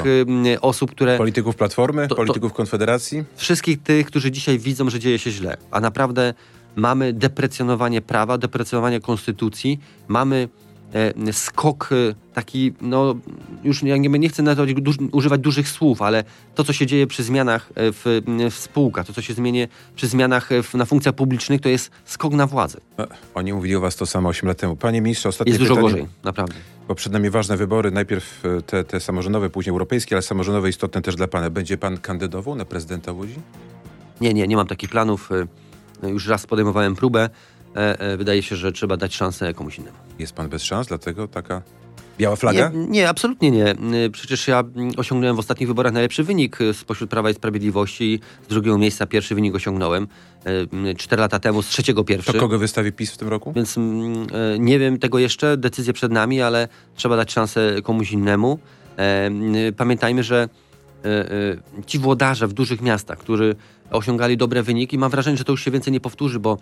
osób, 0.61 0.91
które 0.91 1.19
Polityków 1.19 1.57
Platformy, 1.57 2.03
To- 2.03 2.09
to- 2.09 2.15
polityków 2.15 2.53
Konfederacji? 2.53 3.25
wszystkich 3.37 3.83
tych, 3.83 4.07
którzy 4.07 4.31
dzisiaj 4.31 4.59
widzą, 4.59 4.91
że 4.91 5.01
dzieje 5.01 5.19
się 5.19 5.31
źle, 5.31 5.57
a 5.71 5.81
naprawdę 5.81 6.35
mamy 6.77 7.13
deprecjonowanie 7.13 8.01
prawa, 8.01 8.39
deprecjonowanie 8.39 9.01
konstytucji, 9.01 9.81
mamy 10.09 10.49
skok 11.33 11.91
e, 11.93 12.15
taki, 12.35 12.73
no 12.81 13.15
już 13.65 13.83
nie, 13.83 13.99
nie 13.99 14.29
chcę 14.29 14.43
na 14.43 14.57
to 14.57 14.67
duż, 14.67 14.97
używać 15.13 15.41
dużych 15.41 15.69
słów, 15.69 16.03
ale 16.03 16.25
to, 16.55 16.65
co 16.65 16.73
się 16.73 16.87
dzieje 16.87 17.07
przy 17.07 17.23
zmianach 17.23 17.71
e, 17.75 17.93
w, 17.93 18.03
w 18.51 18.55
spółkach, 18.55 19.07
to, 19.07 19.13
co 19.13 19.23
się 19.23 19.35
zmieni 19.35 19.67
przy 19.95 20.07
zmianach 20.09 20.53
e, 20.53 20.63
w, 20.63 20.75
na 20.75 20.85
funkcjach 20.85 21.15
publicznych, 21.15 21.61
to 21.61 21.69
jest 21.69 21.91
skok 22.05 22.33
na 22.33 22.47
władzę. 22.47 22.79
E, 22.99 23.07
Oni 23.35 23.53
mówili 23.53 23.77
o 23.77 23.81
was 23.81 23.97
to 23.97 24.07
samo 24.07 24.29
8 24.29 24.49
lat 24.49 24.59
temu. 24.59 24.77
Panie 24.77 25.01
ministrze, 25.01 25.29
ostatnie 25.29 25.51
Jest 25.51 25.61
dużo 25.63 25.75
pytanie, 25.77 25.93
gorzej, 25.93 26.09
naprawdę. 26.25 26.55
bo 26.89 26.95
przed 26.95 27.13
nami 27.13 27.31
ważne 27.31 27.57
wybory. 27.57 27.91
Najpierw 27.91 28.45
e, 28.45 28.63
te, 28.63 28.85
te 28.85 29.01
samorządowe, 29.01 29.51
później 29.51 29.71
europejskie, 29.71 30.15
ale 30.15 30.23
samorządowe 30.23 30.69
istotne 30.69 31.03
też 31.03 31.17
dla 31.17 31.29
pana. 31.29 31.51
Będzie 31.51 31.79
pan 31.79 31.99
kandydował 31.99 32.55
na 32.55 32.65
prezydenta 32.65 33.13
Łodzi? 33.13 33.35
Nie, 34.21 34.35
nie, 34.35 34.49
nie 34.49 34.57
mam 34.57 34.67
takich 34.67 34.91
planów. 34.91 35.31
e, 36.03 36.09
Już 36.11 36.27
raz 36.29 36.47
podejmowałem 36.47 36.97
próbę. 36.97 37.31
E, 37.77 38.01
e, 38.01 38.17
Wydaje 38.17 38.43
się, 38.43 38.57
że 38.57 38.73
trzeba 38.73 38.97
dać 38.97 39.15
szansę 39.15 39.55
komuś 39.55 39.79
innemu. 39.79 39.97
Jest 40.19 40.33
pan 40.33 40.49
bez 40.49 40.63
szans, 40.63 40.87
dlatego 40.87 41.29
taka 41.29 41.63
biała 42.19 42.37
flaga? 42.37 42.71
Nie, 42.75 42.87
nie, 42.87 43.09
absolutnie 43.09 43.51
nie. 43.51 43.75
Y, 44.07 44.11
Przecież 44.11 44.49
ja 44.49 44.65
osiągnąłem 44.97 45.37
w 45.37 45.39
ostatnich 45.39 45.69
wyborach 45.69 45.93
najlepszy 45.93 46.25
wynik 46.25 46.59
spośród 46.73 47.11
Prawa 47.11 47.31
i 47.31 47.35
Sprawiedliwości. 47.35 48.21
Z 48.45 48.49
drugiego 48.49 48.79
miejsca 48.79 49.07
pierwszy 49.07 49.35
wynik 49.35 49.55
osiągnąłem. 49.55 50.09
Cztery 50.99 51.21
lata 51.21 51.39
temu 51.39 51.63
z 51.63 51.67
trzeciego 51.67 52.05
pierwszy. 52.05 52.33
To 52.33 52.39
kogo 52.39 52.59
wystawi 52.59 52.93
PiS 52.93 53.11
w 53.13 53.19
tym 53.19 53.29
roku? 53.29 53.53
Więc 53.53 53.79
mm, 53.79 54.27
nie 54.59 54.79
wiem 54.79 54.99
tego 54.99 55.19
jeszcze, 55.19 55.57
decyzje 55.57 55.93
przed 55.93 56.13
nami, 56.13 56.43
ale 56.43 56.69
trzeba 56.95 57.17
dać 57.17 57.33
szansę 57.33 57.83
komuś 57.83 58.13
innemu. 58.13 58.59
E, 58.97 59.31
Pamiętajmy, 59.77 60.23
że 60.23 60.49
ci 61.87 61.99
włodarze 61.99 62.47
w 62.47 62.53
dużych 62.53 62.83
miastach, 62.83 63.19
którzy 63.19 63.57
osiągali 63.91 64.37
dobre 64.37 64.63
wyniki, 64.63 64.99
mam 64.99 65.11
wrażenie, 65.11 65.37
że 65.37 65.45
to 65.45 65.53
już 65.53 65.65
się 65.65 65.71
więcej 65.71 65.93
nie 65.93 66.01
powtórzy, 66.01 66.41
bo 66.41 66.59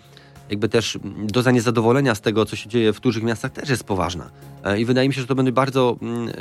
jakby 0.51 0.69
też 0.69 0.99
doza 1.25 1.51
niezadowolenia 1.51 2.15
z 2.15 2.21
tego, 2.21 2.45
co 2.45 2.57
się 2.57 2.69
dzieje 2.69 2.93
w 2.93 3.01
dużych 3.01 3.23
miastach 3.23 3.53
też 3.53 3.69
jest 3.69 3.85
poważna. 3.85 4.31
E, 4.65 4.81
I 4.81 4.85
wydaje 4.85 5.09
mi 5.09 5.15
się, 5.15 5.21
że 5.21 5.27
to 5.27 5.35
będzie 5.35 5.53
bardzo 5.53 5.97
mm, 6.03 6.29
e, 6.29 6.33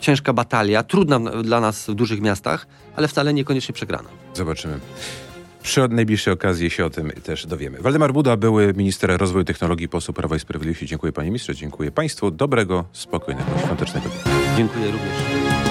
ciężka 0.00 0.32
batalia, 0.32 0.82
trudna 0.82 1.20
dla 1.20 1.60
nas 1.60 1.86
w 1.86 1.94
dużych 1.94 2.20
miastach, 2.20 2.66
ale 2.96 3.08
wcale 3.08 3.34
niekoniecznie 3.34 3.72
przegrana. 3.72 4.08
Zobaczymy. 4.34 4.80
Przy 5.62 5.88
najbliższej 5.88 6.34
okazji 6.34 6.70
się 6.70 6.84
o 6.84 6.90
tym 6.90 7.10
też 7.10 7.46
dowiemy. 7.46 7.78
Waldemar 7.80 8.12
Buda, 8.12 8.36
były 8.36 8.74
minister 8.74 9.16
rozwoju 9.18 9.44
technologii, 9.44 9.88
poseł 9.88 10.14
Prawa 10.14 10.36
i 10.36 10.40
Sprawiedliwości. 10.40 10.86
Dziękuję 10.86 11.12
panie 11.12 11.28
ministrze, 11.28 11.54
dziękuję 11.54 11.90
państwu. 11.90 12.30
Dobrego, 12.30 12.84
spokojnego, 12.92 13.50
świątecznego 13.64 14.08
dnia. 14.08 14.56
Dziękuję 14.56 14.90
również. 14.90 15.65